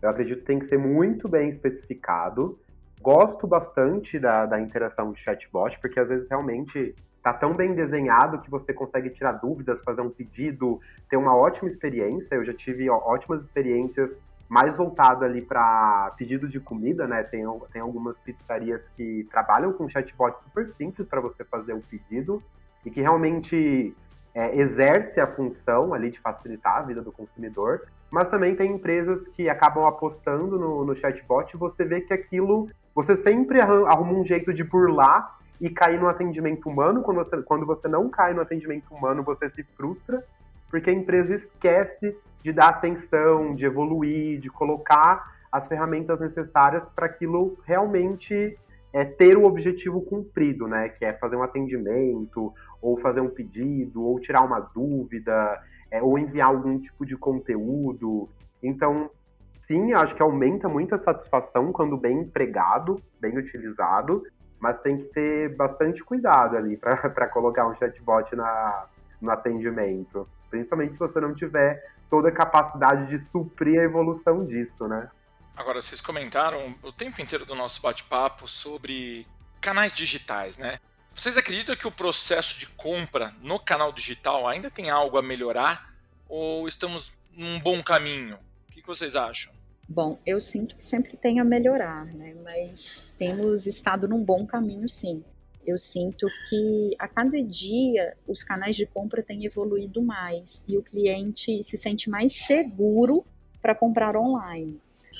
eu 0.03 0.09
acredito 0.09 0.41
que 0.41 0.47
tem 0.47 0.59
que 0.59 0.69
ser 0.69 0.79
muito 0.79 1.29
bem 1.29 1.49
especificado. 1.49 2.59
Gosto 3.01 3.47
bastante 3.47 4.19
da, 4.19 4.45
da 4.45 4.61
interação 4.61 5.13
de 5.13 5.21
chatbot, 5.21 5.79
porque 5.81 6.01
às 6.01 6.09
vezes 6.09 6.29
realmente 6.29 6.95
está 7.17 7.33
tão 7.33 7.55
bem 7.55 7.75
desenhado 7.75 8.41
que 8.41 8.51
você 8.51 8.73
consegue 8.73 9.09
tirar 9.11 9.33
dúvidas, 9.33 9.83
fazer 9.83 10.03
um 10.03 10.11
pedido, 10.11 10.81
ter 11.09 11.17
uma 11.17 11.35
ótima 11.35 11.69
experiência. 11.69 12.35
Eu 12.35 12.45
já 12.45 12.53
tive 12.53 12.91
ó, 12.91 12.97
ótimas 12.99 13.43
experiências 13.43 14.11
mais 14.49 14.77
voltado 14.77 15.25
ali 15.25 15.41
para 15.41 16.13
pedidos 16.17 16.51
de 16.51 16.61
comida, 16.61 17.07
né? 17.07 17.23
Tem, 17.23 17.45
tem 17.73 17.83
algumas 17.83 18.17
pizzarias 18.19 18.83
que 18.97 19.27
trabalham 19.31 19.73
com 19.73 19.89
chatbot 19.89 20.41
super 20.43 20.73
simples 20.77 21.07
para 21.07 21.21
você 21.21 21.45
fazer 21.45 21.73
o 21.73 21.79
um 21.79 21.81
pedido 21.81 22.43
e 22.85 22.91
que 22.91 23.01
realmente 23.01 23.95
é, 24.35 24.59
exerce 24.59 25.21
a 25.21 25.27
função 25.27 25.95
ali 25.95 26.11
de 26.11 26.21
facilitar 26.21 26.79
a 26.79 26.83
vida 26.83 27.01
do 27.01 27.13
consumidor, 27.13 27.83
mas 28.11 28.29
também 28.29 28.55
tem 28.55 28.73
empresas 28.73 29.27
que 29.29 29.49
acabam 29.49 29.87
apostando 29.87 30.59
no, 30.59 30.85
no 30.85 30.95
chatbot 30.95 31.55
e 31.55 31.59
você 31.59 31.85
vê 31.85 32.01
que 32.01 32.13
aquilo, 32.13 32.69
você 32.95 33.17
sempre 33.23 33.61
arruma 33.61 34.13
um 34.13 34.25
jeito 34.25 34.53
de 34.53 34.63
burlar 34.63 35.39
e 35.61 35.71
cair 35.71 36.01
no 36.01 36.09
atendimento 36.09 36.69
humano. 36.69 37.03
Quando 37.03 37.25
você, 37.25 37.43
quando 37.43 37.65
você 37.65 37.89
não 37.89 38.09
cai 38.11 38.35
no 38.35 38.43
atendimento 38.43 38.93
humano, 38.95 39.23
você 39.23 39.49
se 39.51 39.63
frustra, 39.63 40.23
porque 40.69 40.91
a 40.91 40.93
empresa 40.93 41.37
esquece 41.37 42.17
de 42.45 42.53
dar 42.53 42.69
atenção, 42.69 43.55
de 43.55 43.65
evoluir, 43.65 44.39
de 44.39 44.51
colocar 44.51 45.35
as 45.51 45.67
ferramentas 45.67 46.21
necessárias 46.21 46.83
para 46.95 47.07
aquilo 47.07 47.57
realmente 47.65 48.59
é, 48.93 49.03
ter 49.03 49.39
o 49.39 49.45
objetivo 49.45 50.03
cumprido, 50.03 50.69
né? 50.69 50.91
Que 50.91 51.07
é 51.07 51.15
fazer 51.15 51.37
um 51.37 51.43
atendimento, 51.43 52.53
ou 52.83 53.01
fazer 53.01 53.23
um 53.23 53.31
pedido, 53.31 54.05
ou 54.05 54.21
tirar 54.21 54.43
uma 54.43 54.61
dúvida, 54.61 55.59
é, 55.91 56.03
ou 56.03 56.19
enviar 56.19 56.49
algum 56.49 56.79
tipo 56.79 57.07
de 57.07 57.17
conteúdo. 57.17 58.29
Então, 58.63 59.11
sim, 59.67 59.95
acho 59.95 60.15
que 60.15 60.23
aumenta 60.23 60.69
muito 60.69 60.95
a 60.95 60.99
satisfação 60.99 61.73
quando 61.73 61.97
bem 61.97 62.21
empregado, 62.21 63.01
bem 63.19 63.39
utilizado, 63.39 64.23
mas 64.61 64.79
tem 64.83 64.99
que 64.99 65.05
ter 65.05 65.57
bastante 65.57 66.05
cuidado 66.05 66.59
ali 66.59 66.77
para 66.77 67.27
colocar 67.33 67.67
um 67.67 67.75
chatbot 67.75 68.37
na, 68.37 68.83
no 69.25 69.31
atendimento. 69.31 70.29
Principalmente 70.51 70.93
se 70.93 70.99
você 70.99 71.19
não 71.21 71.35
tiver 71.35 71.93
toda 72.09 72.29
a 72.29 72.33
capacidade 72.33 73.09
de 73.09 73.19
suprir 73.31 73.81
a 73.81 73.85
evolução 73.85 74.45
disso, 74.47 74.87
né? 74.87 75.09
Agora, 75.57 75.81
vocês 75.81 76.01
comentaram 76.01 76.75
o 76.83 76.93
tempo 76.93 77.21
inteiro 77.21 77.45
do 77.45 77.55
nosso 77.55 77.81
bate-papo 77.81 78.47
sobre 78.47 79.27
canais 79.61 79.93
digitais, 79.93 80.57
né? 80.57 80.79
Vocês 81.15 81.37
acreditam 81.37 81.77
que 81.77 81.87
o 81.87 81.93
processo 81.93 82.59
de 82.59 82.67
compra 82.67 83.33
no 83.41 83.59
canal 83.59 83.93
digital 83.93 84.49
ainda 84.49 84.69
tem 84.69 84.91
algo 84.91 85.17
a 85.17 85.23
melhorar? 85.23 85.95
Ou 86.29 86.67
estamos 86.67 87.13
num 87.33 87.61
bom 87.61 87.83
caminho? 87.83 88.37
O 88.69 88.73
que 88.73 88.83
vocês 88.85 89.15
acham? 89.15 89.53
Bom, 89.89 90.19
eu 90.27 90.41
sinto 90.41 90.75
que 90.75 90.83
sempre 90.83 91.17
tem 91.17 91.39
a 91.39 91.45
melhorar, 91.45 92.07
né? 92.07 92.35
Mas 92.43 93.07
temos 93.17 93.67
estado 93.67 94.09
num 94.09 94.25
bom 94.25 94.45
caminho, 94.47 94.89
sim. 94.89 95.25
Eu 95.67 95.79
sinto 95.79 96.27
que 96.49 96.95
a 96.99 97.09
cada 97.09 97.43
dia 97.43 98.15
os 98.27 98.43
canais 98.43 98.77
de 98.77 98.87
compra 98.87 99.23
têm 99.23 99.45
evoluído 99.45 100.03
mais 100.03 100.65
e 100.69 100.77
o 100.77 100.83
cliente 100.83 101.63
se 101.63 101.77
sente 101.77 102.11
mais 102.11 102.33
seguro 102.33 103.25
para 103.63 103.75
comprar 103.75 104.17
online. 104.17 104.79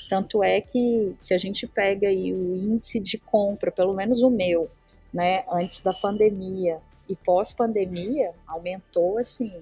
Tanto 0.09 0.43
é 0.43 0.61
que 0.61 1.15
se 1.17 1.33
a 1.33 1.37
gente 1.37 1.65
pega 1.67 2.07
aí 2.07 2.33
o 2.33 2.55
índice 2.55 2.99
de 2.99 3.17
compra, 3.17 3.71
pelo 3.71 3.93
menos 3.93 4.21
o 4.21 4.29
meu, 4.29 4.69
né, 5.13 5.43
antes 5.49 5.79
da 5.79 5.93
pandemia 5.93 6.79
e 7.07 7.15
pós-pandemia, 7.15 8.33
aumentou 8.45 9.17
assim, 9.17 9.53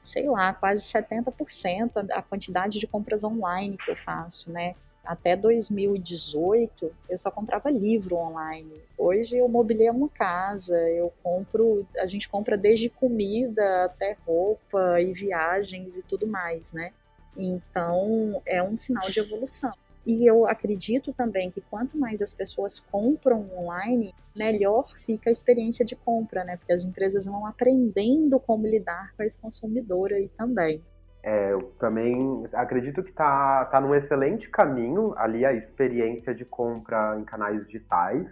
sei 0.00 0.28
lá, 0.28 0.52
quase 0.52 0.82
70% 0.82 2.10
a 2.10 2.22
quantidade 2.22 2.78
de 2.78 2.86
compras 2.86 3.22
online 3.24 3.76
que 3.76 3.90
eu 3.90 3.96
faço, 3.96 4.50
né? 4.50 4.74
Até 5.08 5.34
2018 5.34 6.92
eu 7.08 7.16
só 7.16 7.30
comprava 7.30 7.70
livro 7.70 8.16
online. 8.16 8.74
Hoje 8.98 9.38
eu 9.38 9.48
mobilei 9.48 9.88
uma 9.88 10.10
casa, 10.10 10.78
eu 10.90 11.10
compro, 11.22 11.86
a 11.96 12.04
gente 12.04 12.28
compra 12.28 12.58
desde 12.58 12.90
comida 12.90 13.86
até 13.86 14.18
roupa 14.26 15.00
e 15.00 15.14
viagens 15.14 15.96
e 15.96 16.02
tudo 16.02 16.26
mais, 16.26 16.74
né? 16.74 16.92
Então 17.34 18.42
é 18.44 18.62
um 18.62 18.76
sinal 18.76 19.08
de 19.08 19.18
evolução. 19.18 19.70
E 20.04 20.26
eu 20.26 20.46
acredito 20.46 21.10
também 21.14 21.48
que 21.48 21.62
quanto 21.62 21.96
mais 21.96 22.20
as 22.20 22.34
pessoas 22.34 22.78
compram 22.78 23.48
online, 23.56 24.14
melhor 24.36 24.86
fica 24.90 25.30
a 25.30 25.32
experiência 25.32 25.86
de 25.86 25.96
compra, 25.96 26.44
né? 26.44 26.58
Porque 26.58 26.72
as 26.74 26.84
empresas 26.84 27.24
vão 27.24 27.46
aprendendo 27.46 28.38
como 28.38 28.66
lidar 28.66 29.14
com 29.16 29.22
esse 29.22 29.38
consumidor 29.38 30.12
aí 30.12 30.28
também. 30.36 30.82
É, 31.22 31.52
eu 31.52 31.72
também 31.78 32.46
acredito 32.52 33.02
que 33.02 33.10
está 33.10 33.64
tá 33.66 33.80
num 33.80 33.94
excelente 33.94 34.48
caminho 34.48 35.14
ali 35.16 35.44
a 35.44 35.52
experiência 35.52 36.34
de 36.34 36.44
compra 36.44 37.16
em 37.18 37.24
canais 37.24 37.64
digitais, 37.66 38.26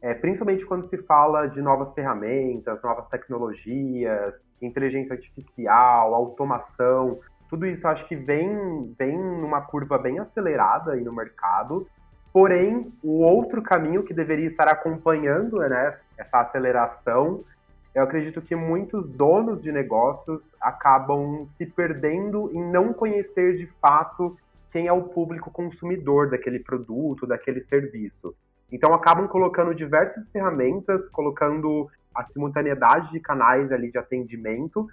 é, 0.00 0.14
principalmente 0.14 0.64
quando 0.64 0.88
se 0.88 0.96
fala 0.98 1.46
de 1.46 1.60
novas 1.60 1.92
ferramentas, 1.94 2.82
novas 2.82 3.06
tecnologias, 3.08 4.34
inteligência 4.62 5.12
artificial, 5.12 6.14
automação 6.14 7.18
tudo 7.50 7.66
isso 7.66 7.86
acho 7.88 8.06
que 8.06 8.14
vem, 8.14 8.94
vem 8.96 9.18
numa 9.18 9.60
curva 9.60 9.98
bem 9.98 10.20
acelerada 10.20 10.92
aí 10.92 11.02
no 11.02 11.12
mercado. 11.12 11.86
Porém, 12.32 12.92
o 13.02 13.22
outro 13.22 13.60
caminho 13.60 14.04
que 14.04 14.14
deveria 14.14 14.46
estar 14.46 14.68
acompanhando 14.68 15.58
né, 15.58 15.98
essa 16.16 16.42
aceleração, 16.42 17.42
eu 17.94 18.02
acredito 18.02 18.40
que 18.40 18.54
muitos 18.54 19.08
donos 19.08 19.62
de 19.62 19.72
negócios 19.72 20.40
acabam 20.60 21.48
se 21.56 21.66
perdendo 21.66 22.50
em 22.52 22.62
não 22.62 22.92
conhecer 22.92 23.56
de 23.56 23.66
fato 23.80 24.36
quem 24.70 24.86
é 24.86 24.92
o 24.92 25.02
público 25.02 25.50
consumidor 25.50 26.30
daquele 26.30 26.60
produto, 26.60 27.26
daquele 27.26 27.62
serviço. 27.62 28.34
Então 28.70 28.94
acabam 28.94 29.26
colocando 29.26 29.74
diversas 29.74 30.28
ferramentas, 30.28 31.08
colocando 31.08 31.90
a 32.14 32.24
simultaneidade 32.24 33.10
de 33.10 33.18
canais 33.18 33.72
ali 33.72 33.90
de 33.90 33.98
atendimento, 33.98 34.86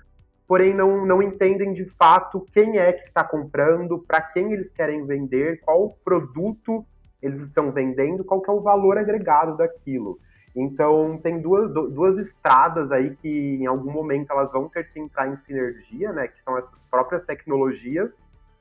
porém 0.48 0.74
não, 0.74 1.06
não 1.06 1.22
entendem 1.22 1.74
de 1.74 1.86
fato 1.86 2.46
quem 2.52 2.80
é 2.80 2.94
que 2.94 3.08
está 3.08 3.24
comprando, 3.24 4.00
para 4.00 4.22
quem 4.22 4.54
eles 4.54 4.72
querem 4.72 5.06
vender, 5.06 5.60
qual 5.62 5.96
produto 6.04 6.84
eles 7.22 7.42
estão 7.42 7.72
vendendo, 7.72 8.24
qual 8.24 8.42
que 8.42 8.50
é 8.50 8.54
o 8.54 8.62
valor 8.62 8.98
agregado 8.98 9.58
daquilo. 9.58 10.20
Então 10.60 11.20
tem 11.22 11.40
duas, 11.40 11.72
duas 11.72 12.18
estradas 12.18 12.92
aí 12.92 13.16
que 13.18 13.30
em 13.30 13.68
algum 13.68 13.92
momento 13.92 14.32
elas 14.32 14.52
vão 14.52 14.68
ter 14.68 14.92
que 14.92 15.00
entrar 15.00 15.28
em 15.28 15.38
sinergia, 15.46 16.12
né? 16.12 16.28
Que 16.28 16.44
são 16.44 16.58
essas 16.58 16.80
próprias 16.90 17.24
tecnologias 17.26 18.10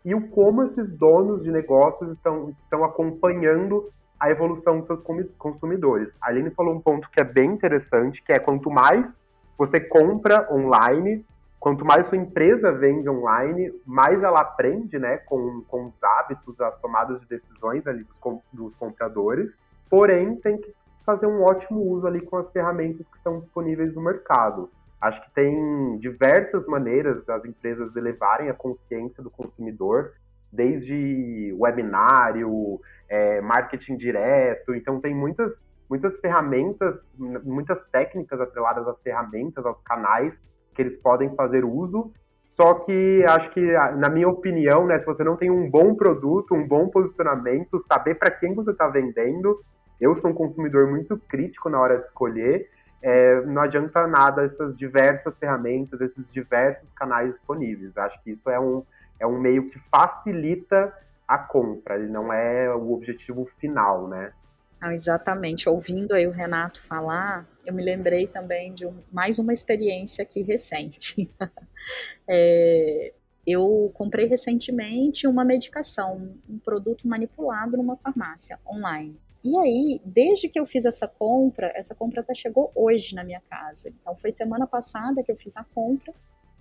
e 0.05 0.15
o 0.15 0.29
como 0.29 0.63
esses 0.63 0.89
donos 0.91 1.43
de 1.43 1.51
negócios 1.51 2.13
estão, 2.13 2.51
estão 2.63 2.85
acompanhando 2.85 3.91
a 4.21 4.31
evolução 4.31 4.79
dos 4.79 4.87
seus 4.87 5.31
consumidores. 5.39 6.09
A 6.21 6.29
Aline 6.29 6.51
falou 6.51 6.75
um 6.75 6.81
ponto 6.81 7.11
que 7.11 7.19
é 7.19 7.25
bem 7.25 7.53
interessante, 7.53 8.23
que 8.23 8.33
é 8.33 8.39
quanto 8.39 8.71
mais 8.71 9.11
você 9.57 9.81
compra 9.81 10.47
online, 10.53 11.25
quanto 11.59 11.85
mais 11.85 12.07
sua 12.07 12.19
empresa 12.19 12.73
vende 12.73 13.09
online, 13.09 13.73
mais 13.87 14.23
ela 14.23 14.43
aprende 14.43 14.99
né, 14.99 15.17
com, 15.17 15.63
com 15.67 15.87
os 15.87 16.03
hábitos, 16.03 16.61
as 16.61 16.79
tomadas 16.79 17.21
de 17.23 17.27
decisões 17.27 17.87
ali 17.87 18.05
dos, 18.05 18.41
dos 18.53 18.75
compradores, 18.77 19.51
porém 19.89 20.37
tem 20.37 20.59
que 20.59 20.73
fazer 21.07 21.27
um 21.27 21.43
ótimo 21.43 21.81
uso 21.81 22.07
ali 22.07 22.21
com 22.21 22.37
as 22.37 22.51
ferramentas 22.51 23.09
que 23.09 23.17
estão 23.17 23.39
disponíveis 23.39 23.95
no 23.95 24.03
mercado. 24.03 24.69
Acho 25.01 25.23
que 25.23 25.31
tem 25.31 25.97
diversas 25.99 26.67
maneiras 26.67 27.25
das 27.25 27.45
empresas 27.45 27.95
elevarem 27.95 28.51
a 28.51 28.55
consciência 28.55 29.23
do 29.23 29.31
consumidor, 29.31 30.13
desde 30.51 31.55
webinário, 31.59 32.81
é, 33.09 33.41
marketing 33.41 33.97
direto, 33.97 34.75
então 34.75 35.01
tem 35.01 35.15
muitas, 35.15 35.53
muitas 35.89 36.19
ferramentas, 36.19 36.97
muitas 37.45 37.79
técnicas 37.93 38.41
atreladas 38.41 38.89
às 38.89 39.01
ferramentas, 39.01 39.65
aos 39.65 39.81
canais 39.83 40.35
que 40.75 40.83
eles 40.83 40.97
podem 40.97 41.35
fazer 41.37 41.65
uso. 41.65 42.13
Só 42.51 42.75
que 42.75 43.23
acho 43.29 43.51
que, 43.51 43.61
na 43.97 44.09
minha 44.09 44.29
opinião, 44.29 44.87
né, 44.87 44.99
se 44.99 45.05
você 45.05 45.23
não 45.23 45.37
tem 45.37 45.51
um 45.51 45.71
bom 45.71 45.95
produto, 45.95 46.55
um 46.55 46.67
bom 46.67 46.89
posicionamento, 46.89 47.85
saber 47.87 48.15
para 48.15 48.31
quem 48.31 48.55
você 48.55 48.71
está 48.71 48.89
vendendo, 48.89 49.61
eu 50.01 50.17
sou 50.17 50.31
um 50.31 50.35
consumidor 50.35 50.89
muito 50.89 51.17
crítico 51.17 51.69
na 51.69 51.81
hora 51.81 51.99
de 51.99 52.05
escolher. 52.05 52.69
É, 53.03 53.41
não 53.43 53.63
adianta 53.63 54.07
nada 54.07 54.45
essas 54.45 54.77
diversas 54.77 55.37
ferramentas, 55.39 56.01
esses 56.01 56.31
diversos 56.33 56.89
canais 56.95 57.33
disponíveis. 57.33 57.97
Acho 57.97 58.23
que 58.23 58.33
isso 58.33 58.49
é 58.51 58.59
um, 58.59 58.83
é 59.21 59.27
um 59.27 59.39
meio 59.39 59.71
que 59.71 59.79
facilita 59.91 60.93
a 61.27 61.39
compra, 61.39 61.97
ele 61.97 62.09
não 62.09 62.33
é 62.33 62.73
o 62.73 62.93
objetivo 62.93 63.49
final, 63.59 64.07
né? 64.07 64.33
Não, 64.81 64.93
exatamente. 64.93 65.69
Ouvindo 65.69 66.13
aí 66.13 66.27
o 66.27 66.31
Renato 66.31 66.81
falar, 66.83 67.47
eu 67.65 67.73
me 67.73 67.83
lembrei 67.83 68.27
também 68.27 68.73
de 68.73 68.87
um, 68.87 68.95
mais 69.11 69.39
uma 69.39 69.53
experiência 69.53 70.23
aqui 70.23 70.43
recente. 70.43 71.29
é, 72.29 73.13
eu 73.47 73.91
comprei 73.95 74.27
recentemente 74.27 75.27
uma 75.27 75.45
medicação, 75.45 76.35
um 76.49 76.59
produto 76.59 77.09
manipulado 77.09 77.77
numa 77.77 77.97
farmácia 77.97 78.59
online. 78.67 79.19
E 79.47 79.57
aí, 79.59 80.01
desde 80.05 80.49
que 80.49 80.59
eu 80.59 80.67
fiz 80.67 80.85
essa 80.87 81.07
compra, 81.07 81.73
essa 81.77 81.95
compra 81.95 82.21
até 82.21 82.35
chegou 82.35 82.73
hoje 82.75 83.15
na 83.15 83.23
minha 83.23 83.41
casa. 83.49 83.89
Então, 83.91 84.17
foi 84.17 84.33
semana 84.33 84.67
passada 84.67 85.23
que 85.23 85.31
eu 85.31 85.37
fiz 85.37 85.57
a 85.57 85.63
compra. 85.63 86.13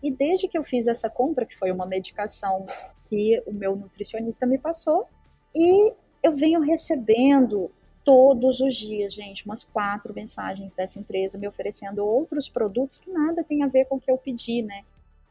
E 0.04 0.12
desde 0.12 0.48
que 0.48 0.56
eu 0.56 0.64
fiz 0.64 0.88
essa 0.88 1.10
compra, 1.10 1.48
que 1.48 1.56
foi 1.56 1.72
uma 1.72 1.88
medicação 1.88 2.64
que 3.10 3.42
o 3.48 3.52
meu 3.52 3.76
nutricionista 3.76 4.46
me 4.46 4.60
passou, 4.60 5.08
e 5.56 5.94
eu 6.22 6.32
venho 6.32 6.62
recebendo 6.62 7.72
todos 8.04 8.62
os 8.62 8.76
dias, 8.76 9.16
gente, 9.16 9.48
umas 9.48 9.64
quatro 9.64 10.14
mensagens 10.14 10.76
dessa 10.76 11.00
empresa 11.00 11.40
me 11.40 11.48
oferecendo 11.48 12.06
outros 12.06 12.48
produtos 12.48 13.00
que 13.00 13.10
nada 13.10 13.44
tem 13.44 13.64
a 13.64 13.68
ver 13.68 13.86
com 13.86 13.96
o 13.96 14.00
que 14.00 14.12
eu 14.12 14.18
pedi, 14.20 14.62
né? 14.62 14.84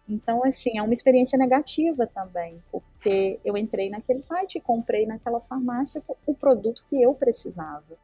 Então, 0.09 0.45
assim, 0.45 0.77
é 0.77 0.83
uma 0.83 0.93
experiência 0.93 1.39
negativa 1.39 2.07
também, 2.07 2.63
porque 2.71 3.41
eu 3.45 3.57
entrei 3.57 3.89
naquele 3.89 4.21
site 4.21 4.57
e 4.57 4.61
comprei 4.61 5.07
naquela 5.07 5.41
farmácia 5.41 6.03
o 6.27 6.35
produto 6.35 6.85
que 6.87 7.01
eu 7.01 7.15
precisava. 7.15 7.97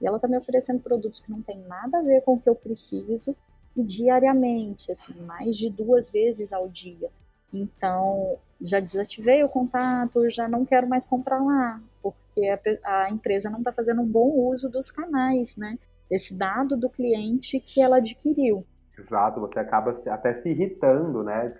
E 0.00 0.06
ela 0.06 0.16
está 0.16 0.28
me 0.28 0.38
oferecendo 0.38 0.80
produtos 0.80 1.20
que 1.20 1.30
não 1.30 1.42
tem 1.42 1.58
nada 1.62 1.98
a 1.98 2.02
ver 2.02 2.22
com 2.22 2.34
o 2.34 2.40
que 2.40 2.48
eu 2.48 2.54
preciso 2.54 3.36
e 3.76 3.82
diariamente, 3.82 4.92
assim, 4.92 5.14
mais 5.22 5.56
de 5.56 5.68
duas 5.68 6.10
vezes 6.10 6.52
ao 6.52 6.68
dia. 6.68 7.10
Então, 7.52 8.38
já 8.60 8.78
desativei 8.78 9.42
o 9.42 9.48
contato, 9.48 10.28
já 10.30 10.48
não 10.48 10.64
quero 10.64 10.88
mais 10.88 11.04
comprar 11.04 11.42
lá, 11.42 11.80
porque 12.02 12.48
a, 12.84 13.04
a 13.04 13.10
empresa 13.10 13.50
não 13.50 13.58
está 13.58 13.72
fazendo 13.72 14.02
um 14.02 14.06
bom 14.06 14.30
uso 14.48 14.68
dos 14.68 14.90
canais, 14.90 15.56
né? 15.56 15.78
Esse 16.10 16.34
dado 16.34 16.76
do 16.76 16.88
cliente 16.88 17.58
que 17.60 17.80
ela 17.80 17.96
adquiriu. 17.96 18.64
Exato, 18.98 19.40
você 19.40 19.58
acaba 19.58 19.90
até 20.06 20.40
se 20.42 20.48
irritando, 20.48 21.22
né? 21.22 21.54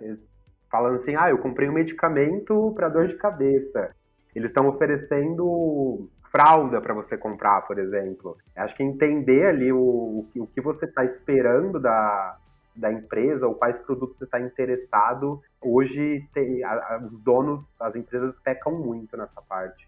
Falando 0.69 1.01
assim, 1.01 1.15
ah, 1.15 1.29
eu 1.29 1.37
comprei 1.37 1.69
um 1.69 1.73
medicamento 1.73 2.71
para 2.75 2.89
dor 2.89 3.07
de 3.07 3.15
cabeça. 3.15 3.91
Eles 4.35 4.49
estão 4.49 4.67
oferecendo 4.67 6.09
fralda 6.31 6.79
para 6.79 6.93
você 6.93 7.17
comprar, 7.17 7.61
por 7.61 7.79
exemplo. 7.79 8.37
Acho 8.55 8.75
que 8.75 8.83
entender 8.83 9.47
ali 9.47 9.71
o, 9.71 10.27
o 10.35 10.47
que 10.47 10.61
você 10.61 10.85
está 10.85 11.03
esperando 11.03 11.79
da, 11.79 12.37
da 12.75 12.91
empresa 12.91 13.47
ou 13.47 13.55
quais 13.55 13.77
produtos 13.79 14.17
você 14.17 14.25
está 14.25 14.39
interessado, 14.39 15.41
hoje 15.61 16.27
tem, 16.33 16.63
a, 16.63 16.71
a, 16.71 17.01
os 17.03 17.19
donos, 17.21 17.65
as 17.79 17.95
empresas 17.95 18.33
pecam 18.43 18.73
muito 18.73 19.17
nessa 19.17 19.41
parte. 19.41 19.87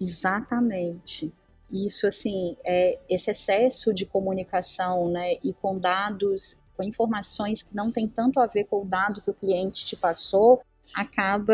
Exatamente. 0.00 1.32
Isso, 1.70 2.06
assim, 2.06 2.56
é 2.64 2.98
esse 3.10 3.30
excesso 3.30 3.92
de 3.92 4.06
comunicação, 4.06 5.10
né, 5.10 5.34
e 5.44 5.52
com 5.52 5.78
dados 5.78 6.62
com 6.78 6.84
informações 6.84 7.60
que 7.60 7.74
não 7.74 7.90
tem 7.90 8.06
tanto 8.06 8.38
a 8.38 8.46
ver 8.46 8.64
com 8.64 8.82
o 8.82 8.84
dado 8.84 9.20
que 9.20 9.30
o 9.30 9.34
cliente 9.34 9.84
te 9.84 9.96
passou, 9.96 10.62
acaba 10.94 11.52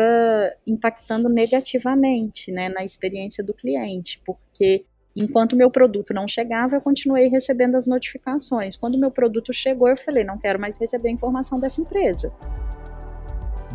impactando 0.67 1.27
negativamente 1.27 2.51
né, 2.51 2.69
na 2.69 2.83
experiência 2.83 3.43
do 3.43 3.53
cliente, 3.53 4.21
porque 4.23 4.85
enquanto 5.15 5.55
meu 5.55 5.71
produto 5.71 6.13
não 6.13 6.27
chegava, 6.27 6.75
eu 6.75 6.81
continuei 6.81 7.27
recebendo 7.27 7.75
as 7.75 7.87
notificações. 7.87 8.77
Quando 8.77 8.99
meu 8.99 9.09
produto 9.09 9.51
chegou, 9.51 9.89
eu 9.89 9.97
falei, 9.97 10.23
não 10.23 10.37
quero 10.37 10.59
mais 10.59 10.79
receber 10.79 11.09
a 11.09 11.13
informação 11.13 11.59
dessa 11.59 11.81
empresa. 11.81 12.31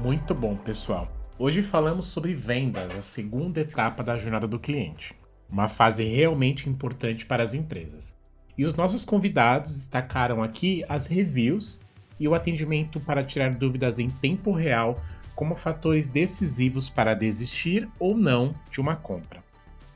Muito 0.00 0.34
bom, 0.34 0.56
pessoal. 0.56 1.10
Hoje 1.36 1.62
falamos 1.62 2.06
sobre 2.06 2.32
vendas, 2.32 2.94
a 2.94 3.02
segunda 3.02 3.60
etapa 3.60 4.04
da 4.04 4.16
jornada 4.16 4.46
do 4.46 4.58
cliente, 4.58 5.14
uma 5.48 5.68
fase 5.68 6.04
realmente 6.04 6.68
importante 6.68 7.26
para 7.26 7.42
as 7.42 7.54
empresas. 7.54 8.19
E 8.60 8.66
os 8.66 8.76
nossos 8.76 9.06
convidados 9.06 9.72
destacaram 9.72 10.42
aqui 10.42 10.84
as 10.86 11.06
reviews 11.06 11.80
e 12.18 12.28
o 12.28 12.34
atendimento 12.34 13.00
para 13.00 13.24
tirar 13.24 13.54
dúvidas 13.54 13.98
em 13.98 14.10
tempo 14.10 14.52
real 14.52 15.02
como 15.34 15.56
fatores 15.56 16.10
decisivos 16.10 16.90
para 16.90 17.14
desistir 17.14 17.88
ou 17.98 18.14
não 18.14 18.54
de 18.70 18.78
uma 18.78 18.94
compra. 18.94 19.42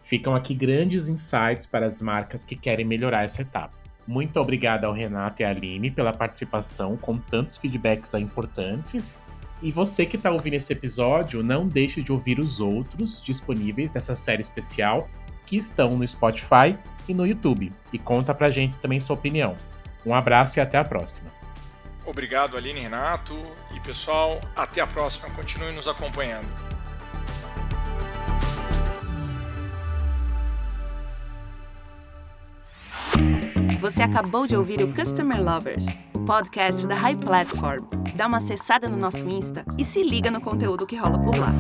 Ficam 0.01 0.35
aqui 0.35 0.55
grandes 0.55 1.11
insights 1.11 1.67
para 1.67 1.85
as 1.85 2.01
marcas 2.01 2.43
que 2.43 2.57
querem 2.57 2.87
melhorar 2.87 3.25
essa 3.25 3.43
etapa. 3.43 3.77
Muito 4.07 4.41
obrigado 4.41 4.87
ao 4.87 4.95
Renato 4.95 5.43
e 5.43 5.45
à 5.45 5.51
Aline 5.51 5.91
pela 5.91 6.15
participação 6.15 6.97
com 6.97 7.19
tantos 7.19 7.59
feedbacks 7.59 8.15
importantes. 8.15 9.21
E 9.61 9.71
você 9.71 10.07
que 10.07 10.17
está 10.17 10.31
ouvindo 10.31 10.55
esse 10.55 10.73
episódio, 10.73 11.43
não 11.43 11.69
deixe 11.69 12.03
de 12.03 12.11
ouvir 12.11 12.41
os 12.41 12.61
outros 12.61 13.23
disponíveis 13.23 13.91
dessa 13.91 14.15
série 14.15 14.41
especial 14.41 15.07
que 15.45 15.59
estão 15.59 15.99
no 15.99 16.09
Spotify 16.09 16.79
e 17.09 17.15
no 17.15 17.27
YouTube. 17.27 17.73
E 17.93 17.99
conta 17.99 18.35
pra 18.35 18.51
gente 18.51 18.77
também 18.79 19.01
sua 19.01 19.15
opinião. 19.15 19.55
Um 20.05 20.15
abraço 20.15 20.59
e 20.59 20.61
até 20.61 20.79
a 20.79 20.85
próxima. 20.85 21.31
Obrigado, 22.05 22.57
Aline 22.57 22.81
e 22.81 22.83
Renato. 22.83 23.35
E 23.75 23.81
pessoal, 23.81 24.41
até 24.55 24.81
a 24.81 24.87
próxima. 24.87 25.31
Continue 25.31 25.73
nos 25.73 25.89
acompanhando. 25.89 26.47
Você 33.81 34.03
acabou 34.03 34.47
de 34.47 34.57
ouvir 34.57 34.83
o 34.83 34.95
Customer 34.95 35.43
Lovers, 35.43 35.87
o 36.15 36.21
podcast 36.21 36.87
da 36.87 36.95
High 36.95 37.17
Platform. 37.17 37.85
Dá 38.15 38.27
uma 38.27 38.39
acessada 38.39 38.89
no 38.89 38.97
nosso 38.97 39.29
Insta 39.29 39.63
e 39.77 39.85
se 39.85 40.03
liga 40.03 40.31
no 40.31 40.41
conteúdo 40.41 40.87
que 40.87 40.97
rola 40.97 41.19
por 41.19 41.37
lá. 41.37 41.53